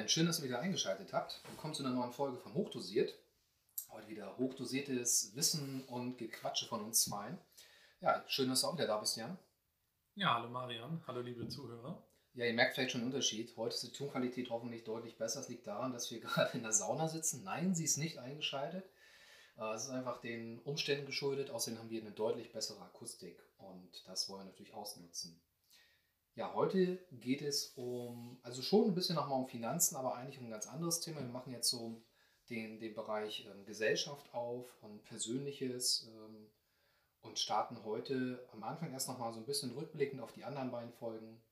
[0.00, 1.42] Moin, schön, dass ihr wieder eingeschaltet habt.
[1.46, 3.14] Willkommen zu einer neuen Folge von Hochdosiert.
[3.90, 7.36] Heute wieder hochdosiertes Wissen und Gequatsche von uns zwei.
[8.00, 9.36] Ja, schön, dass du auch wieder da bist, Jan.
[10.14, 12.02] Ja, hallo Marian, hallo liebe Zuhörer.
[12.32, 13.54] Ja, ihr merkt vielleicht schon den Unterschied.
[13.58, 15.40] Heute ist die Tonqualität hoffentlich deutlich besser.
[15.40, 17.44] Es liegt daran, dass wir gerade in der Sauna sitzen.
[17.44, 18.88] Nein, sie ist nicht eingeschaltet.
[19.58, 21.50] Äh, es ist einfach den Umständen geschuldet.
[21.50, 25.42] Außerdem haben wir eine deutlich bessere Akustik und das wollen wir natürlich ausnutzen.
[26.36, 30.46] Ja, heute geht es um, also schon ein bisschen nochmal um Finanzen, aber eigentlich um
[30.46, 31.20] ein ganz anderes Thema.
[31.20, 32.00] Wir machen jetzt so
[32.48, 36.46] den, den Bereich ähm, Gesellschaft auf und Persönliches ähm,
[37.22, 40.92] und starten heute am Anfang erst nochmal so ein bisschen rückblickend auf die anderen beiden
[40.92, 41.42] Folgen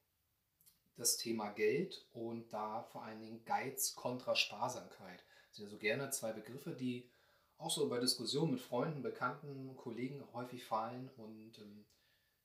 [0.97, 5.25] das Thema Geld und da vor allen Dingen Geiz kontra Sparsamkeit.
[5.49, 7.09] Das sind ja so gerne zwei Begriffe, die
[7.57, 11.85] auch so bei Diskussionen mit Freunden, Bekannten, Kollegen häufig fallen und ähm,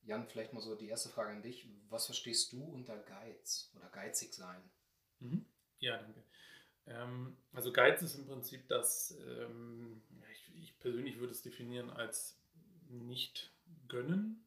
[0.06, 1.68] Jan, vielleicht mal so die erste Frage an dich.
[1.90, 4.62] Was verstehst du unter Geiz oder geizig sein?
[5.20, 5.46] Mhm.
[5.80, 6.24] Ja, danke.
[6.86, 12.38] Ähm, also Geiz ist im Prinzip das, ähm, ich, ich, persönlich würde es definieren als
[12.90, 13.54] nicht
[13.88, 14.46] gönnen.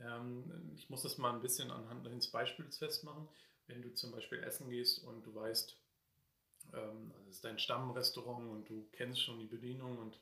[0.00, 3.28] Ähm, ich muss das mal ein bisschen anhand eines Beispiels festmachen.
[3.66, 5.76] Wenn du zum Beispiel essen gehst und du weißt,
[6.72, 10.18] ähm, also es ist dein Stammrestaurant und du kennst schon die Bedienung und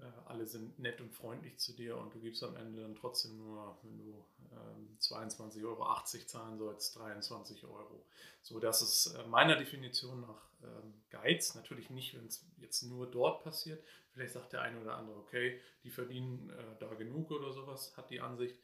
[0.00, 3.36] äh, alle sind nett und freundlich zu dir und du gibst am Ende dann trotzdem
[3.36, 8.04] nur, wenn du ähm, 22,80 Euro zahlen sollst, 23 Euro.
[8.42, 11.54] So, das ist äh, meiner Definition nach ähm, Geiz.
[11.54, 13.82] Natürlich nicht, wenn es jetzt nur dort passiert.
[14.12, 18.10] Vielleicht sagt der eine oder andere, okay, die verdienen äh, da genug oder sowas, hat
[18.10, 18.56] die Ansicht.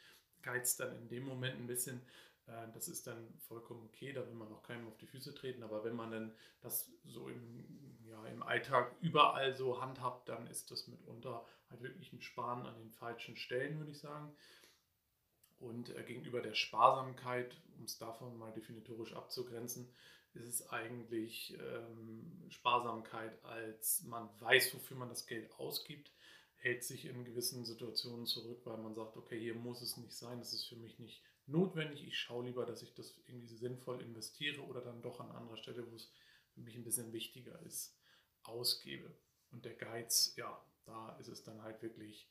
[0.43, 2.01] Geiz dann in dem Moment ein bisschen,
[2.47, 5.63] äh, das ist dann vollkommen okay, da will man auch keinem auf die Füße treten,
[5.63, 10.71] aber wenn man dann das so im, ja, im Alltag überall so handhabt, dann ist
[10.71, 14.35] das mitunter halt wirklich ein Sparen an den falschen Stellen, würde ich sagen.
[15.59, 19.89] Und äh, gegenüber der Sparsamkeit, um es davon mal definitorisch abzugrenzen,
[20.35, 26.13] ist es eigentlich ähm, Sparsamkeit, als man weiß, wofür man das Geld ausgibt,
[26.57, 30.39] hält sich in gewissen Situationen zurück, weil man sagt, okay, hier muss es nicht sein,
[30.39, 32.07] das ist für mich nicht notwendig.
[32.07, 35.91] Ich schaue lieber, dass ich das irgendwie sinnvoll investiere oder dann doch an anderer Stelle,
[35.91, 36.11] wo es
[36.55, 37.96] für mich ein bisschen wichtiger ist,
[38.49, 39.11] ausgebe.
[39.53, 42.29] Und der Geiz, ja, da ist es dann halt wirklich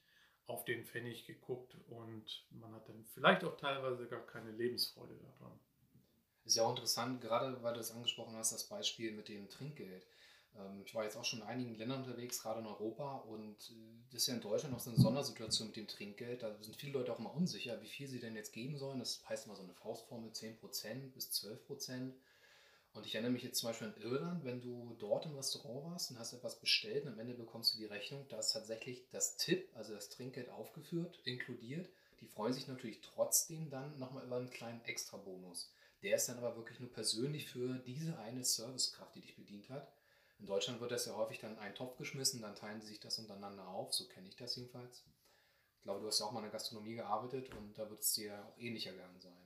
[0.48, 5.60] auf den Pfennig geguckt und man hat dann vielleicht auch teilweise gar keine Lebensfreude daran.
[6.46, 10.06] Ist ja auch interessant, gerade weil du es angesprochen hast, das Beispiel mit dem Trinkgeld.
[10.56, 13.96] Ähm, ich war jetzt auch schon in einigen Ländern unterwegs, gerade in Europa, und äh,
[14.12, 16.44] das ist ja in Deutschland noch so eine Sondersituation mit dem Trinkgeld.
[16.44, 19.00] Da sind viele Leute auch immer unsicher, wie viel sie denn jetzt geben sollen.
[19.00, 22.14] Das heißt immer so eine Faustformel 10% bis 12%.
[22.96, 26.12] Und ich erinnere mich jetzt zum Beispiel an Irland, wenn du dort im Restaurant warst
[26.12, 29.36] und hast etwas bestellt und am Ende bekommst du die Rechnung, da ist tatsächlich das
[29.36, 31.90] Tipp, also das Trinkgeld aufgeführt, inkludiert.
[32.22, 35.74] Die freuen sich natürlich trotzdem dann nochmal über einen kleinen Extra-Bonus.
[36.04, 39.92] Der ist dann aber wirklich nur persönlich für diese eine Servicekraft, die dich bedient hat.
[40.40, 43.02] In Deutschland wird das ja häufig dann in einen Topf geschmissen, dann teilen sie sich
[43.02, 45.04] das untereinander auf, so kenne ich das jedenfalls.
[45.80, 48.14] Ich glaube, du hast ja auch mal in der Gastronomie gearbeitet und da wird es
[48.14, 49.45] dir auch ähnlicher gegangen sein.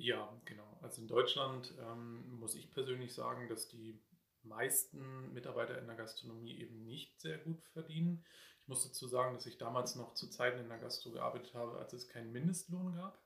[0.00, 0.78] Ja, genau.
[0.80, 4.00] Also in Deutschland ähm, muss ich persönlich sagen, dass die
[4.42, 8.24] meisten Mitarbeiter in der Gastronomie eben nicht sehr gut verdienen.
[8.62, 11.78] Ich muss dazu sagen, dass ich damals noch zu Zeiten in der Gastro gearbeitet habe,
[11.78, 13.22] als es keinen Mindestlohn gab.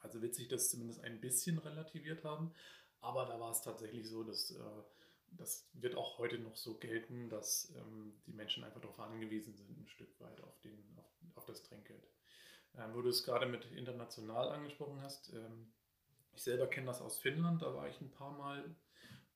[0.00, 2.54] Also wird sich das zumindest ein bisschen relativiert haben.
[3.02, 4.82] Aber da war es tatsächlich so, dass äh,
[5.32, 9.68] das wird auch heute noch so gelten, dass ähm, die Menschen einfach darauf angewiesen sind,
[9.68, 12.08] ein Stück weit auf, den, auf, auf das Trinkgeld.
[12.76, 15.72] Ähm, wo du es gerade mit international angesprochen hast, ähm,
[16.32, 18.74] ich selber kenne das aus Finnland, da war ich ein paar Mal.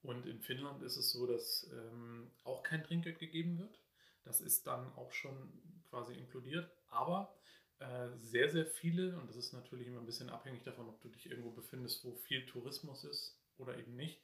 [0.03, 3.81] Und in Finnland ist es so, dass ähm, auch kein Trinkgeld gegeben wird.
[4.25, 5.53] Das ist dann auch schon
[5.91, 6.71] quasi inkludiert.
[6.88, 7.34] Aber
[7.78, 11.09] äh, sehr, sehr viele, und das ist natürlich immer ein bisschen abhängig davon, ob du
[11.09, 14.20] dich irgendwo befindest, wo viel Tourismus ist oder eben nicht,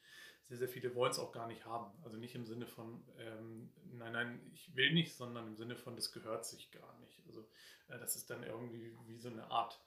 [0.49, 1.93] sehr, sehr viele wollen es auch gar nicht haben.
[2.03, 5.97] Also nicht im Sinne von, ähm, nein, nein, ich will nicht, sondern im Sinne von,
[5.97, 7.23] das gehört sich gar nicht.
[7.27, 7.41] Also
[7.89, 9.81] äh, das ist dann irgendwie wie so eine Art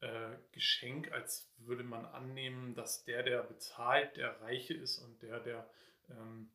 [0.00, 5.40] äh, Geschenk, als würde man annehmen, dass der, der bezahlt, der Reiche ist und der,
[5.40, 5.70] der
[6.10, 6.50] ähm,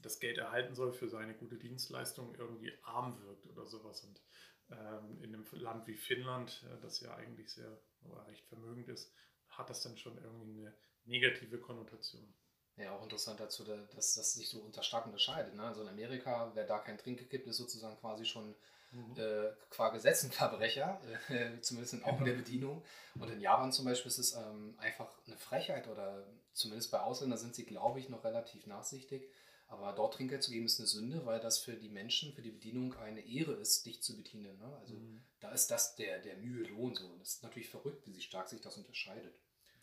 [0.00, 4.02] das Geld erhalten soll für seine gute Dienstleistung, irgendwie arm wirkt oder sowas.
[4.04, 4.22] Und
[4.70, 7.80] ähm, in einem Land wie Finnland, äh, das ja eigentlich sehr
[8.26, 9.12] recht vermögend ist,
[9.48, 12.34] hat das dann schon irgendwie eine negative Konnotation.
[12.78, 15.54] Ja, auch interessant dazu, dass das sich so unter stark unterscheidet.
[15.54, 15.62] Ne?
[15.62, 18.54] Also in Amerika, wer da kein Trinkgeld gibt, ist sozusagen quasi schon
[18.92, 19.16] mhm.
[19.16, 22.84] äh, qua Gesetz ein Verbrecher, äh, zumindest auch in der Bedienung.
[23.18, 27.38] Und in Japan zum Beispiel ist es ähm, einfach eine Frechheit oder zumindest bei Ausländern
[27.38, 29.28] sind sie, glaube ich, noch relativ nachsichtig.
[29.66, 32.50] Aber dort Trinkgeld zu geben ist eine Sünde, weil das für die Menschen, für die
[32.50, 34.56] Bedienung eine Ehre ist, dich zu bedienen.
[34.58, 34.76] Ne?
[34.80, 35.22] Also mhm.
[35.40, 37.06] da ist das der, der Mühe Lohn so.
[37.06, 39.34] Und das ist natürlich verrückt, wie sich stark sich das unterscheidet.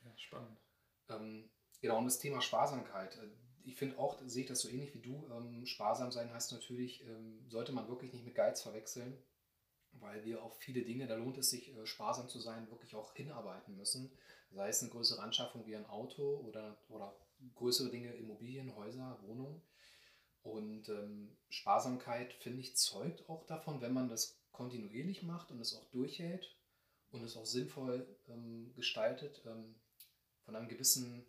[0.03, 0.57] Ja, spannend.
[1.09, 1.49] Ähm,
[1.85, 3.15] Genau, und das Thema Sparsamkeit.
[3.17, 3.27] Äh,
[3.63, 5.23] ich finde auch, sehe ich das so ähnlich wie du.
[5.31, 9.15] Ähm, sparsam sein heißt natürlich, ähm, sollte man wirklich nicht mit Geiz verwechseln,
[9.91, 13.13] weil wir auf viele Dinge, da lohnt es sich, äh, sparsam zu sein, wirklich auch
[13.13, 14.11] hinarbeiten müssen.
[14.49, 17.15] Sei es eine größere Anschaffung wie ein Auto oder, oder
[17.53, 19.61] größere Dinge, Immobilien, Häuser, Wohnungen.
[20.41, 25.75] Und ähm, Sparsamkeit, finde ich, zeugt auch davon, wenn man das kontinuierlich macht und es
[25.75, 26.57] auch durchhält
[27.11, 29.75] und es auch sinnvoll ähm, gestaltet, ähm,
[30.45, 31.27] von einem gewissen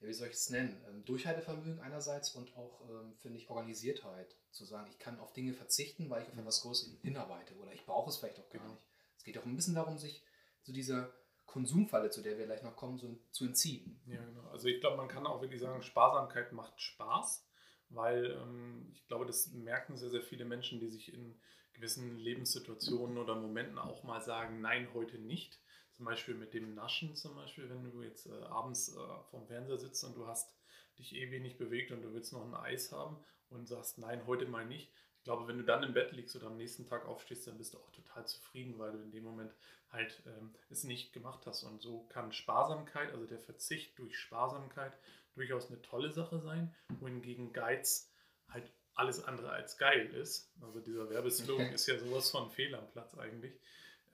[0.00, 4.36] wie soll ich es nennen, ähm, Durchhaltevermögen einerseits und auch, ähm, finde ich, Organisiertheit.
[4.50, 6.40] Zu sagen, ich kann auf Dinge verzichten, weil ich auf mhm.
[6.40, 8.72] etwas Großes hinarbeite oder ich brauche es vielleicht auch gar genau.
[8.72, 8.82] nicht.
[9.18, 10.24] Es geht auch ein bisschen darum, sich
[10.62, 11.12] zu dieser
[11.46, 14.00] Konsumfalle, zu der wir gleich noch kommen, so, zu entziehen.
[14.06, 14.48] Ja, genau.
[14.48, 17.46] Also ich glaube, man kann auch wirklich sagen, Sparsamkeit macht Spaß,
[17.90, 21.40] weil ähm, ich glaube, das merken sehr, sehr viele Menschen, die sich in
[21.72, 25.60] gewissen Lebenssituationen oder Momenten auch mal sagen, nein, heute nicht.
[25.96, 29.00] Zum Beispiel mit dem Naschen zum Beispiel, wenn du jetzt äh, abends äh,
[29.30, 30.54] vorm Fernseher sitzt und du hast
[30.98, 33.16] dich eh wenig bewegt und du willst noch ein Eis haben
[33.48, 34.90] und sagst, nein, heute mal nicht.
[35.18, 37.74] Ich glaube, wenn du dann im Bett liegst oder am nächsten Tag aufstehst, dann bist
[37.74, 39.52] du auch total zufrieden, weil du in dem Moment
[39.90, 41.64] halt ähm, es nicht gemacht hast.
[41.64, 44.96] Und so kann Sparsamkeit, also der Verzicht durch Sparsamkeit,
[45.34, 48.12] durchaus eine tolle Sache sein, wohingegen Geiz
[48.48, 50.52] halt alles andere als geil ist.
[50.60, 53.58] Also dieser Werbeslogan ist ja sowas von Fehl am Platz eigentlich.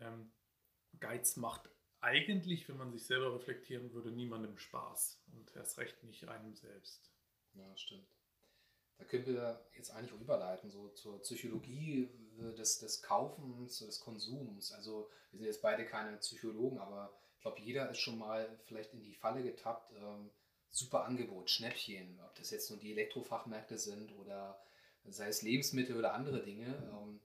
[0.01, 0.31] Ähm,
[1.01, 1.69] Geiz macht
[2.03, 7.11] eigentlich, wenn man sich selber reflektieren würde, niemandem Spaß und erst recht nicht einem selbst.
[7.55, 8.07] Ja, stimmt.
[8.99, 12.09] Da können wir jetzt eigentlich auch überleiten, so zur Psychologie
[12.57, 14.73] des, des Kaufens, des Konsums.
[14.73, 18.93] Also wir sind jetzt beide keine Psychologen, aber ich glaube, jeder ist schon mal vielleicht
[18.95, 19.93] in die Falle getappt.
[19.93, 20.31] Ähm,
[20.71, 24.61] super Angebot, Schnäppchen, ob das jetzt nur die Elektrofachmärkte sind oder
[25.05, 26.67] sei es Lebensmittel oder andere Dinge.
[26.67, 27.21] Ähm,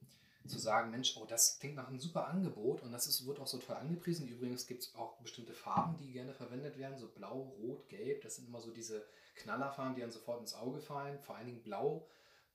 [0.48, 3.48] zu sagen, Mensch, oh, das klingt nach einem super Angebot und das ist, wird auch
[3.48, 4.28] so toll angepriesen.
[4.28, 8.22] Übrigens gibt es auch bestimmte Farben, die gerne verwendet werden, so blau, rot, gelb.
[8.22, 9.06] Das sind immer so diese
[9.36, 11.20] Knallerfarben, die dann sofort ins Auge fallen.
[11.20, 12.08] Vor allen Dingen blau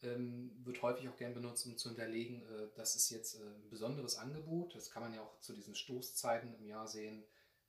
[0.03, 3.69] ähm, wird häufig auch gern benutzt, um zu hinterlegen, äh, das ist jetzt äh, ein
[3.71, 4.75] besonderes Angebot.
[4.75, 7.25] Das kann man ja auch zu diesen Stoßzeiten im Jahr sehen,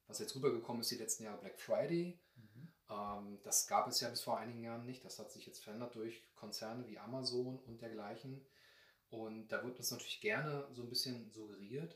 [0.08, 2.20] was jetzt rübergekommen ist die letzten Jahre Black Friday.
[2.36, 2.68] Mhm.
[2.90, 5.06] Ähm, das gab es ja bis vor einigen Jahren nicht.
[5.06, 8.44] Das hat sich jetzt verändert durch Konzerne wie Amazon und dergleichen.
[9.14, 11.96] Und da wird uns natürlich gerne so ein bisschen suggeriert,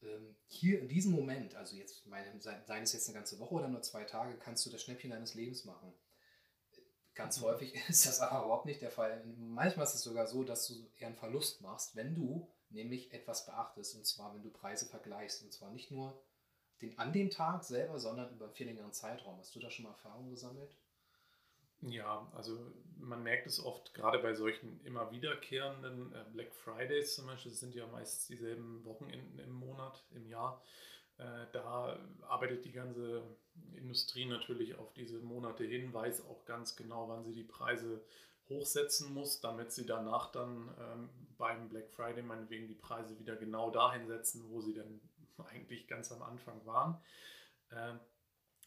[0.00, 3.68] ähm, hier in diesem Moment, also jetzt, meine, seien es jetzt eine ganze Woche oder
[3.68, 5.92] nur zwei Tage, kannst du das Schnäppchen deines Lebens machen.
[7.14, 7.44] Ganz mhm.
[7.46, 9.24] häufig ist das aber überhaupt nicht der Fall.
[9.36, 13.44] Manchmal ist es sogar so, dass du eher einen Verlust machst, wenn du nämlich etwas
[13.44, 15.42] beachtest, und zwar wenn du Preise vergleichst.
[15.42, 16.22] Und zwar nicht nur
[16.80, 19.36] den, an dem Tag selber, sondern über einen viel längeren Zeitraum.
[19.38, 20.76] Hast du da schon mal Erfahrungen gesammelt?
[21.82, 22.58] Ja, also
[22.96, 27.60] man merkt es oft, gerade bei solchen immer wiederkehrenden äh, Black Fridays zum Beispiel, das
[27.60, 30.62] sind ja meist dieselben Wochenenden im Monat, im Jahr.
[31.18, 31.98] Äh, da
[32.28, 33.22] arbeitet die ganze
[33.74, 38.04] Industrie natürlich auf diese Monate hin, weiß auch ganz genau, wann sie die Preise
[38.48, 43.70] hochsetzen muss, damit sie danach dann ähm, beim Black Friday meinetwegen die Preise wieder genau
[43.70, 45.00] dahin setzen, wo sie dann
[45.50, 47.00] eigentlich ganz am Anfang waren.
[47.72, 47.98] Ähm,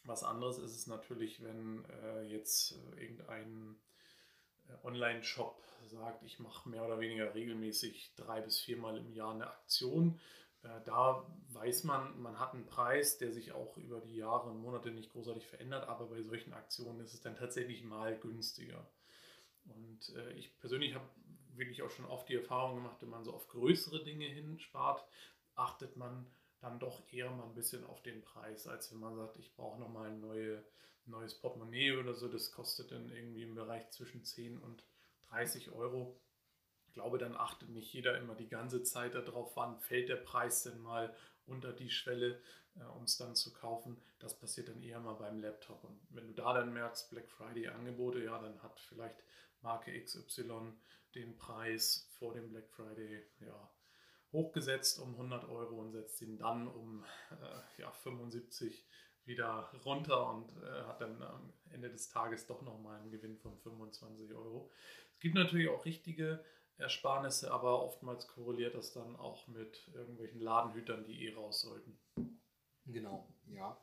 [0.06, 3.76] was anderes ist es natürlich, wenn äh, jetzt äh, irgendein
[4.68, 9.46] äh, Online-Shop sagt, ich mache mehr oder weniger regelmäßig drei bis viermal im Jahr eine
[9.46, 10.20] Aktion.
[10.62, 14.60] Äh, da weiß man, man hat einen Preis, der sich auch über die Jahre und
[14.60, 18.88] Monate nicht großartig verändert, aber bei solchen Aktionen ist es dann tatsächlich mal günstiger.
[19.64, 21.08] Und äh, ich persönlich habe
[21.54, 25.04] wirklich auch schon oft die Erfahrung gemacht, wenn man so auf größere Dinge hinspart,
[25.54, 26.26] achtet man
[26.60, 29.78] dann doch eher mal ein bisschen auf den Preis, als wenn man sagt, ich brauche
[29.78, 30.64] nochmal ein neue,
[31.04, 32.28] neues Portemonnaie oder so.
[32.28, 34.82] Das kostet dann irgendwie im Bereich zwischen 10 und
[35.28, 36.18] 30 Euro.
[36.86, 40.62] Ich glaube, dann achtet nicht jeder immer die ganze Zeit darauf, wann fällt der Preis
[40.62, 41.14] denn mal
[41.46, 42.40] unter die Schwelle,
[42.76, 44.00] äh, um es dann zu kaufen.
[44.18, 45.84] Das passiert dann eher mal beim Laptop.
[45.84, 49.22] Und wenn du da dann merkst, Black Friday Angebote, ja, dann hat vielleicht
[49.60, 50.72] Marke XY
[51.14, 53.70] den Preis vor dem Black Friday, ja,
[54.36, 58.86] hochgesetzt um 100 Euro und setzt ihn dann um äh, ja, 75
[59.24, 63.56] wieder runter und äh, hat dann am Ende des Tages doch nochmal einen Gewinn von
[63.58, 64.70] 25 Euro.
[65.14, 66.44] Es gibt natürlich auch richtige
[66.76, 71.98] Ersparnisse, aber oftmals korreliert das dann auch mit irgendwelchen Ladenhütern, die eh raus sollten.
[72.84, 73.80] Genau, ja.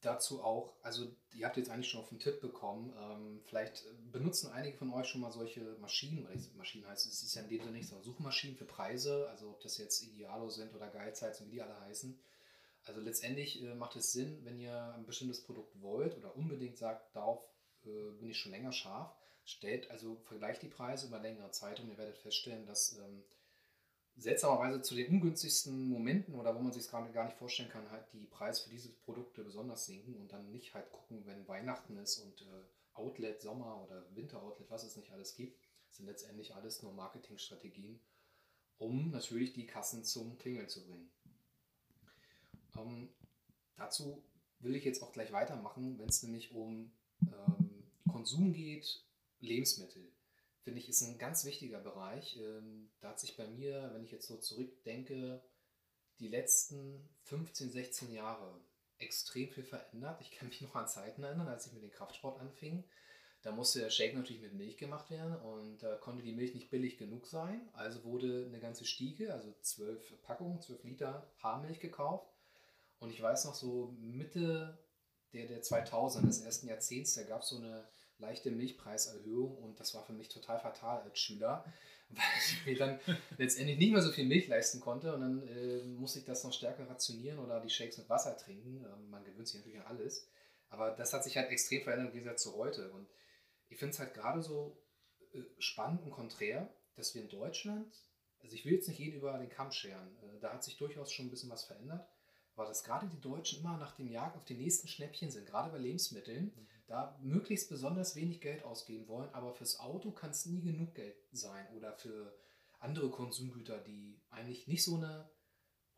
[0.00, 4.50] Dazu auch, also ihr habt jetzt eigentlich schon auf einen Tipp bekommen, ähm, vielleicht benutzen
[4.50, 7.60] einige von euch schon mal solche Maschinen, oder Maschinen heißt es, ist ja in dem
[7.60, 11.48] Sinne nichts, aber Suchmaschinen für Preise, also ob das jetzt Idealo sind oder Geizheiz und
[11.48, 12.18] wie die alle heißen.
[12.84, 17.14] Also letztendlich äh, macht es Sinn, wenn ihr ein bestimmtes Produkt wollt oder unbedingt sagt,
[17.14, 17.44] darauf
[17.84, 19.14] äh, bin ich schon länger scharf,
[19.44, 23.22] stellt, also vergleicht die Preise über längere Zeit und ihr werdet feststellen, dass ähm,
[24.20, 27.90] seltsamerweise zu den ungünstigsten Momenten oder wo man sich es gerade gar nicht vorstellen kann,
[27.90, 31.96] halt die Preise für diese Produkte besonders sinken und dann nicht halt gucken, wenn Weihnachten
[31.96, 32.44] ist und äh,
[32.94, 35.58] Outlet, Sommer oder Winter-Outlet, was es nicht alles gibt,
[35.90, 37.98] sind letztendlich alles nur Marketingstrategien,
[38.78, 41.10] um natürlich die Kassen zum Klingeln zu bringen.
[42.76, 43.08] Ähm,
[43.76, 44.22] dazu
[44.58, 49.02] will ich jetzt auch gleich weitermachen, wenn es nämlich um ähm, Konsum geht,
[49.40, 50.12] Lebensmittel
[50.62, 52.36] finde ich, ist ein ganz wichtiger Bereich.
[52.36, 55.42] Ähm, da hat sich bei mir, wenn ich jetzt so zurückdenke,
[56.18, 58.60] die letzten 15, 16 Jahre
[58.98, 60.20] extrem viel verändert.
[60.20, 62.84] Ich kann mich noch an Zeiten erinnern, als ich mit dem Kraftsport anfing.
[63.42, 66.68] Da musste der Shake natürlich mit Milch gemacht werden und da konnte die Milch nicht
[66.68, 67.70] billig genug sein.
[67.72, 72.30] Also wurde eine ganze Stiege, also zwölf Packungen, zwölf Liter Haarmilch gekauft.
[72.98, 74.78] Und ich weiß noch so Mitte
[75.32, 77.88] der, der 2000 des ersten Jahrzehnts, da gab es so eine
[78.20, 81.64] leichte Milchpreiserhöhung und das war für mich total fatal als Schüler,
[82.10, 83.00] weil ich mir dann
[83.38, 86.52] letztendlich nicht mehr so viel Milch leisten konnte und dann äh, musste ich das noch
[86.52, 88.84] stärker rationieren oder die Shakes mit Wasser trinken.
[88.84, 90.28] Ähm, man gewöhnt sich natürlich an alles,
[90.68, 93.08] aber das hat sich halt extrem verändert im Gegensatz zu heute und
[93.68, 94.76] ich finde es halt gerade so
[95.32, 97.94] äh, spannend und konträr, dass wir in Deutschland,
[98.40, 101.12] also ich will jetzt nicht jeden über den Kamm scheren, äh, da hat sich durchaus
[101.12, 102.08] schon ein bisschen was verändert,
[102.56, 105.70] aber dass gerade die Deutschen immer nach dem Jagd auf die nächsten Schnäppchen sind, gerade
[105.70, 106.52] bei Lebensmitteln.
[106.56, 110.96] Mhm da möglichst besonders wenig Geld ausgeben wollen, aber fürs Auto kann es nie genug
[110.96, 112.34] Geld sein oder für
[112.80, 115.30] andere Konsumgüter, die eigentlich nicht so eine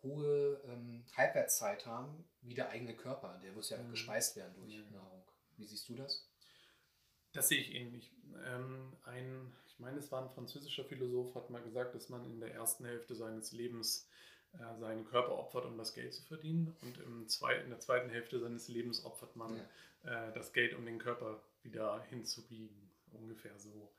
[0.02, 3.40] hohe ähm, Halbwertszeit haben wie der eigene Körper.
[3.42, 3.92] Der muss ja mhm.
[3.92, 4.92] gespeist werden durch mhm.
[4.92, 5.22] Nahrung.
[5.56, 6.28] Wie siehst du das?
[7.32, 8.12] Das sehe ich ähnlich.
[8.44, 12.38] Ähm, ein, ich meine, es war ein französischer Philosoph, hat mal gesagt, dass man in
[12.38, 14.06] der ersten Hälfte seines Lebens
[14.52, 16.76] äh, seinen Körper opfert, um das Geld zu verdienen.
[16.82, 19.64] Und im zweiten, in der zweiten Hälfte seines Lebens opfert man ja
[20.04, 22.90] äh, das Geld, um den Körper wieder hinzubiegen.
[23.12, 23.92] Ungefähr so.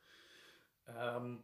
[0.88, 1.43] Ähm,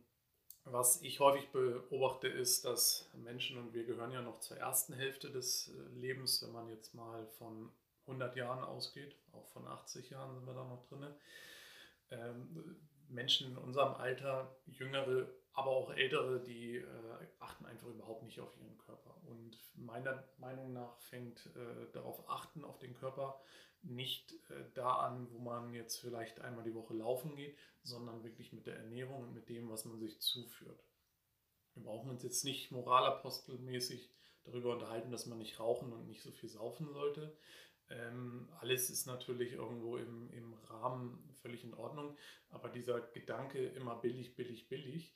[0.66, 5.32] was ich häufig beobachte, ist, dass Menschen, und wir gehören ja noch zur ersten Hälfte
[5.32, 7.72] des äh, Lebens, wenn man jetzt mal von
[8.06, 11.08] 100 Jahren ausgeht, auch von 80 Jahren sind wir da noch drin,
[12.12, 18.40] ähm, Menschen in unserem Alter, jüngere, aber auch ältere, die äh, achten einfach überhaupt nicht
[18.40, 19.16] auf ihren Körper.
[19.26, 23.42] Und meiner Meinung nach fängt äh, darauf achten, auf den Körper,
[23.84, 28.54] nicht äh, da an, wo man jetzt vielleicht einmal die Woche laufen geht, sondern wirklich
[28.54, 30.84] mit der Ernährung und mit dem, was man sich zuführt.
[31.74, 34.12] Wir brauchen uns jetzt nicht moralapostelmäßig
[34.44, 37.38] darüber unterhalten, dass man nicht rauchen und nicht so viel saufen sollte.
[37.90, 42.18] Ähm, alles ist natürlich irgendwo im, im Rahmen völlig in Ordnung,
[42.50, 45.16] aber dieser Gedanke immer billig, billig, billig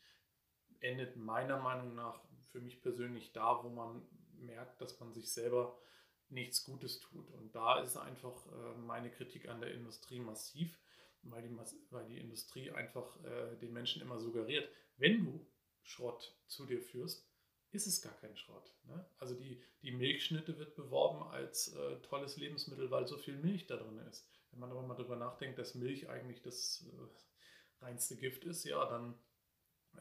[0.80, 2.20] endet meiner Meinung nach
[2.52, 4.06] für mich persönlich da, wo man
[4.38, 5.78] merkt, dass man sich selber
[6.34, 7.30] nichts Gutes tut.
[7.32, 10.78] Und da ist einfach äh, meine Kritik an der Industrie massiv,
[11.22, 11.56] weil die,
[11.90, 15.48] weil die Industrie einfach äh, den Menschen immer suggeriert, wenn du
[15.84, 17.28] Schrott zu dir führst,
[17.72, 18.76] ist es gar kein Schrott.
[18.86, 19.06] Ne?
[19.18, 23.78] Also die, die Milchschnitte wird beworben als äh, tolles Lebensmittel, weil so viel Milch da
[23.78, 24.30] drin ist.
[24.52, 28.86] Wenn man aber mal darüber nachdenkt, dass Milch eigentlich das äh, reinste Gift ist, ja,
[28.86, 29.18] dann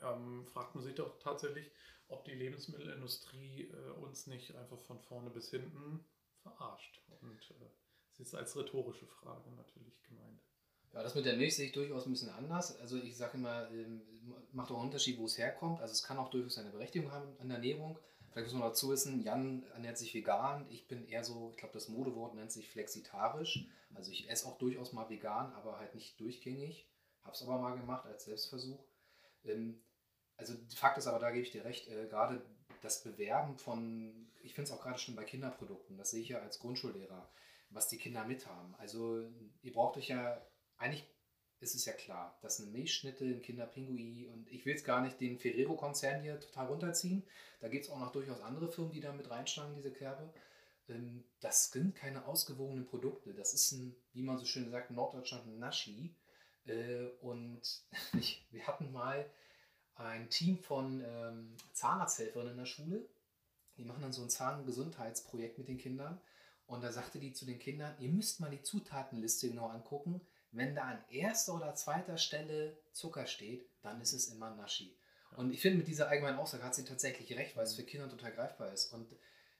[0.03, 1.71] ähm, fragt man sich doch tatsächlich,
[2.09, 6.05] ob die Lebensmittelindustrie äh, uns nicht einfach von vorne bis hinten
[6.43, 7.01] verarscht.
[7.21, 7.71] Und äh,
[8.13, 10.41] es ist als rhetorische Frage natürlich gemeint.
[10.93, 12.79] Ja, das mit der Milch sehe ich durchaus ein bisschen anders.
[12.79, 14.03] Also ich sage immer, ähm,
[14.53, 15.81] macht auch einen Unterschied, wo es herkommt.
[15.81, 17.99] Also es kann auch durchaus eine Berechtigung haben an der Ernährung.
[18.31, 20.67] Vielleicht muss man dazu wissen, Jan ernährt sich vegan.
[20.71, 23.67] Ich bin eher so, ich glaube, das Modewort nennt sich flexitarisch.
[23.95, 26.89] Also ich esse auch durchaus mal vegan, aber halt nicht durchgängig.
[27.23, 28.83] Habe es aber mal gemacht als Selbstversuch.
[29.45, 29.83] Ähm,
[30.37, 32.45] also Fakt ist aber, da gebe ich dir recht, äh, gerade
[32.81, 36.41] das Bewerben von, ich finde es auch gerade schon bei Kinderprodukten, das sehe ich ja
[36.41, 37.29] als Grundschullehrer,
[37.71, 38.75] was die Kinder mithaben.
[38.79, 39.23] Also
[39.63, 40.45] ihr braucht euch ja,
[40.79, 41.07] eigentlich
[41.61, 45.21] ist es ja klar, dass eine Milchschnitte, ein Kinderpingui und ich will jetzt gar nicht
[45.21, 47.23] den Ferrero-Konzern hier total runterziehen.
[47.61, 50.33] Da gibt es auch noch durchaus andere Firmen, die da mit reinschlagen, diese Kerbe.
[50.89, 53.33] Ähm, das sind keine ausgewogenen Produkte.
[53.33, 56.17] Das ist ein, wie man so schön sagt, in Norddeutschland ein Naschi.
[56.67, 57.63] Äh, und
[58.51, 59.31] wir hatten mal
[59.95, 63.09] ein Team von ähm, Zahnarzthelferinnen in der Schule.
[63.77, 66.21] Die machen dann so ein Zahngesundheitsprojekt mit den Kindern.
[66.67, 70.21] Und da sagte die zu den Kindern, ihr müsst mal die Zutatenliste genau angucken.
[70.53, 74.97] Wenn da an erster oder zweiter Stelle Zucker steht, dann ist es immer Naschi.
[75.37, 78.09] Und ich finde, mit dieser allgemeinen Aussage hat sie tatsächlich recht, weil es für Kinder
[78.09, 78.93] total greifbar ist.
[78.93, 79.09] Und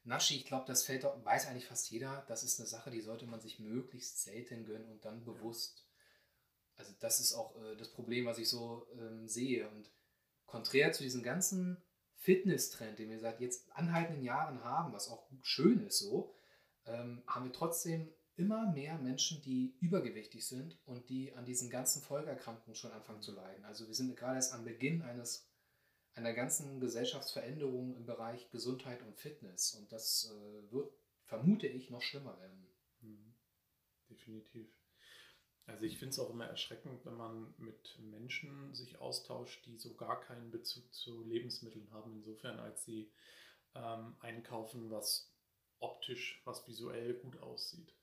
[0.05, 3.27] Naschi, ich glaube, das fällt, weiß eigentlich fast jeder, das ist eine Sache, die sollte
[3.27, 5.87] man sich möglichst selten gönnen und dann bewusst.
[6.77, 9.69] Also das ist auch äh, das Problem, was ich so ähm, sehe.
[9.71, 9.91] Und
[10.53, 11.83] konträr zu diesem ganzen
[12.17, 16.35] Fitness-Trend, den wir seit jetzt anhaltenden Jahren haben, was auch schön ist so,
[16.85, 22.03] ähm, haben wir trotzdem immer mehr Menschen, die übergewichtig sind und die an diesen ganzen
[22.03, 23.65] Folgeerkrankungen schon anfangen zu leiden.
[23.65, 25.49] Also wir sind gerade erst am Beginn eines,
[26.13, 29.73] einer ganzen Gesellschaftsveränderung im Bereich Gesundheit und Fitness.
[29.73, 30.93] Und das äh, wird,
[31.25, 32.69] vermute ich, noch schlimmer werden.
[33.01, 33.35] Mhm.
[34.11, 34.69] Definitiv.
[35.67, 39.95] Also ich finde es auch immer erschreckend, wenn man mit Menschen sich austauscht, die so
[39.95, 43.11] gar keinen Bezug zu Lebensmitteln haben, insofern als sie
[43.75, 45.33] ähm, einkaufen, was
[45.79, 47.95] optisch, was visuell gut aussieht.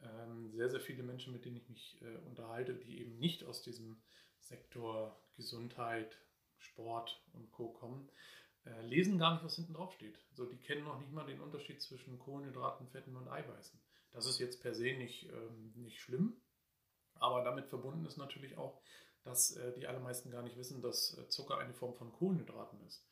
[0.00, 3.62] Ähm, sehr, sehr viele Menschen, mit denen ich mich äh, unterhalte, die eben nicht aus
[3.62, 4.02] diesem
[4.40, 6.18] Sektor Gesundheit,
[6.58, 7.70] Sport und Co.
[7.70, 8.10] kommen,
[8.64, 10.18] äh, lesen gar nicht, was hinten drauf steht.
[10.32, 13.80] So, die kennen noch nicht mal den Unterschied zwischen Kohlenhydraten, Fetten und Eiweißen.
[14.12, 16.40] Das ist jetzt per se nicht, ähm, nicht schlimm,
[17.18, 18.80] aber damit verbunden ist natürlich auch,
[19.24, 23.04] dass äh, die allermeisten gar nicht wissen, dass äh, Zucker eine Form von Kohlenhydraten ist.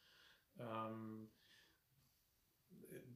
[0.58, 1.30] Ähm,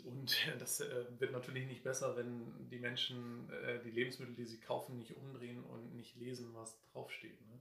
[0.04, 4.60] und das äh, wird natürlich nicht besser, wenn die Menschen äh, die Lebensmittel, die sie
[4.60, 7.40] kaufen, nicht umdrehen und nicht lesen, was draufsteht.
[7.46, 7.60] Ne?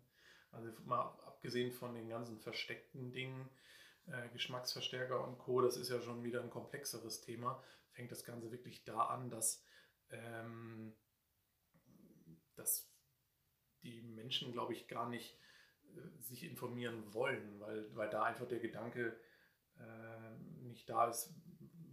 [0.51, 3.49] Also mal abgesehen von den ganzen versteckten Dingen,
[4.07, 8.51] äh, Geschmacksverstärker und Co., das ist ja schon wieder ein komplexeres Thema, fängt das Ganze
[8.51, 9.63] wirklich da an, dass,
[10.09, 10.95] ähm,
[12.55, 12.89] dass
[13.87, 15.37] die Menschen, glaube ich, gar nicht
[15.95, 19.19] äh, sich informieren wollen, weil, weil da einfach der Gedanke
[19.79, 21.33] äh, nicht da ist,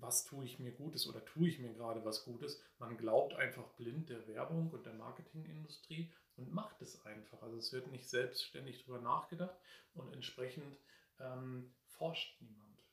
[0.01, 2.61] was tue ich mir Gutes oder tue ich mir gerade was Gutes.
[2.79, 7.43] Man glaubt einfach blind der Werbung und der Marketingindustrie und macht es einfach.
[7.43, 9.57] Also es wird nicht selbstständig darüber nachgedacht
[9.95, 10.79] und entsprechend
[11.21, 12.85] ähm, forscht niemand.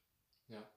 [0.47, 0.69] Ja.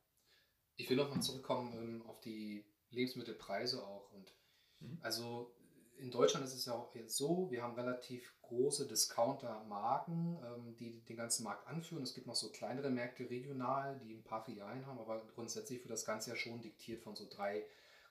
[0.77, 4.11] Ich will nochmal zurückkommen ähm, auf die Lebensmittelpreise auch.
[4.13, 4.35] Und
[4.81, 4.99] mhm.
[5.03, 5.55] also
[5.99, 11.01] in Deutschland ist es ja auch jetzt so, wir haben relativ große Discounter-Marken, ähm, die
[11.05, 12.03] den ganzen Markt anführen.
[12.03, 15.91] Es gibt noch so kleinere Märkte regional, die ein paar Filialen haben, aber grundsätzlich wird
[15.91, 17.65] das Ganze ja schon diktiert von so drei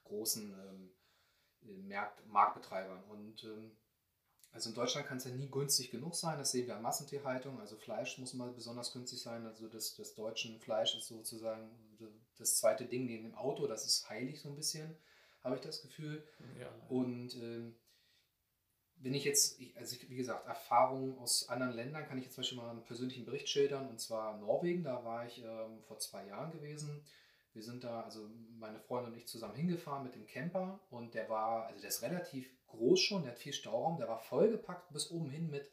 [0.06, 3.04] großen ähm, Markt Marktbetreibern.
[3.06, 3.78] Und ähm,
[4.52, 7.60] also in Deutschland kann es ja nie günstig genug sein, das sehen wir an Massentierhaltung.
[7.60, 9.46] Also Fleisch muss mal besonders günstig sein.
[9.46, 11.72] Also das, das deutsche Fleisch ist sozusagen
[12.38, 14.96] das zweite Ding neben dem Auto, das ist heilig so ein bisschen
[15.44, 16.24] habe ich das Gefühl.
[16.60, 16.70] Ja.
[16.90, 17.76] Und ähm,
[18.98, 22.42] wenn ich jetzt, also ich, wie gesagt, Erfahrungen aus anderen Ländern kann ich jetzt zum
[22.42, 26.26] Beispiel mal einen persönlichen Bericht schildern, und zwar Norwegen, da war ich ähm, vor zwei
[26.26, 27.04] Jahren gewesen.
[27.52, 31.30] Wir sind da, also meine Freundin und ich zusammen hingefahren mit dem Camper und der
[31.30, 35.12] war, also der ist relativ groß schon, der hat viel Stauraum, der war vollgepackt bis
[35.12, 35.70] oben hin mit,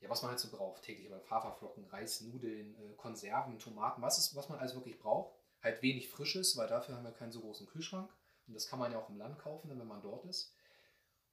[0.00, 4.18] ja, was man halt so braucht, täglich aber Haferflocken, Reis, Nudeln, äh, Konserven, Tomaten, was,
[4.18, 5.34] ist, was man also wirklich braucht.
[5.62, 8.12] Halt wenig Frisches, weil dafür haben wir keinen so großen Kühlschrank.
[8.48, 10.54] Und das kann man ja auch im Land kaufen, wenn man dort ist.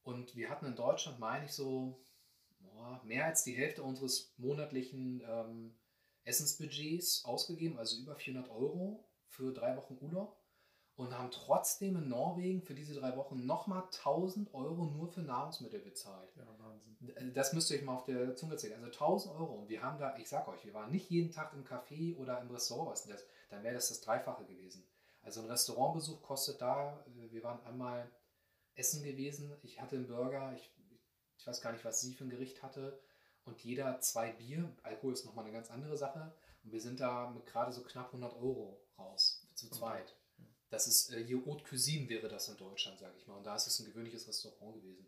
[0.03, 1.97] Und wir hatten in Deutschland, meine ich, so
[2.59, 5.75] boah, mehr als die Hälfte unseres monatlichen ähm,
[6.25, 10.37] Essensbudgets ausgegeben, also über 400 Euro für drei Wochen Urlaub.
[10.97, 15.81] Und haben trotzdem in Norwegen für diese drei Wochen nochmal 1000 Euro nur für Nahrungsmittel
[15.81, 16.33] bezahlt.
[16.37, 17.33] Ja, Wahnsinn.
[17.33, 18.75] Das müsst ihr euch mal auf der Zunge zählen.
[18.75, 19.55] Also 1000 Euro.
[19.55, 22.39] Und wir haben da, ich sag euch, wir waren nicht jeden Tag im Café oder
[22.39, 22.91] im Restaurant.
[22.91, 23.25] Was das?
[23.49, 24.87] Dann wäre das das Dreifache gewesen.
[25.25, 28.09] Also ein Restaurantbesuch kostet da, äh, wir waren einmal
[28.75, 30.71] essen gewesen, ich hatte einen Burger, ich,
[31.37, 33.01] ich weiß gar nicht, was sie für ein Gericht hatte.
[33.43, 36.33] Und jeder zwei Bier, Alkohol ist nochmal eine ganz andere Sache.
[36.63, 40.15] Und wir sind da mit gerade so knapp 100 Euro raus, zu zweit.
[40.69, 43.35] Das ist, äh, hier Haute Cuisine wäre das in Deutschland, sage ich mal.
[43.35, 45.07] Und da ist es ein gewöhnliches Restaurant gewesen.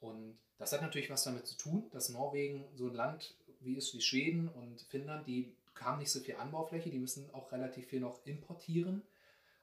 [0.00, 3.92] Und das hat natürlich was damit zu tun, dass Norwegen so ein Land wie ist
[3.94, 8.00] wie Schweden und Finnland, die haben nicht so viel Anbaufläche, die müssen auch relativ viel
[8.00, 9.02] noch importieren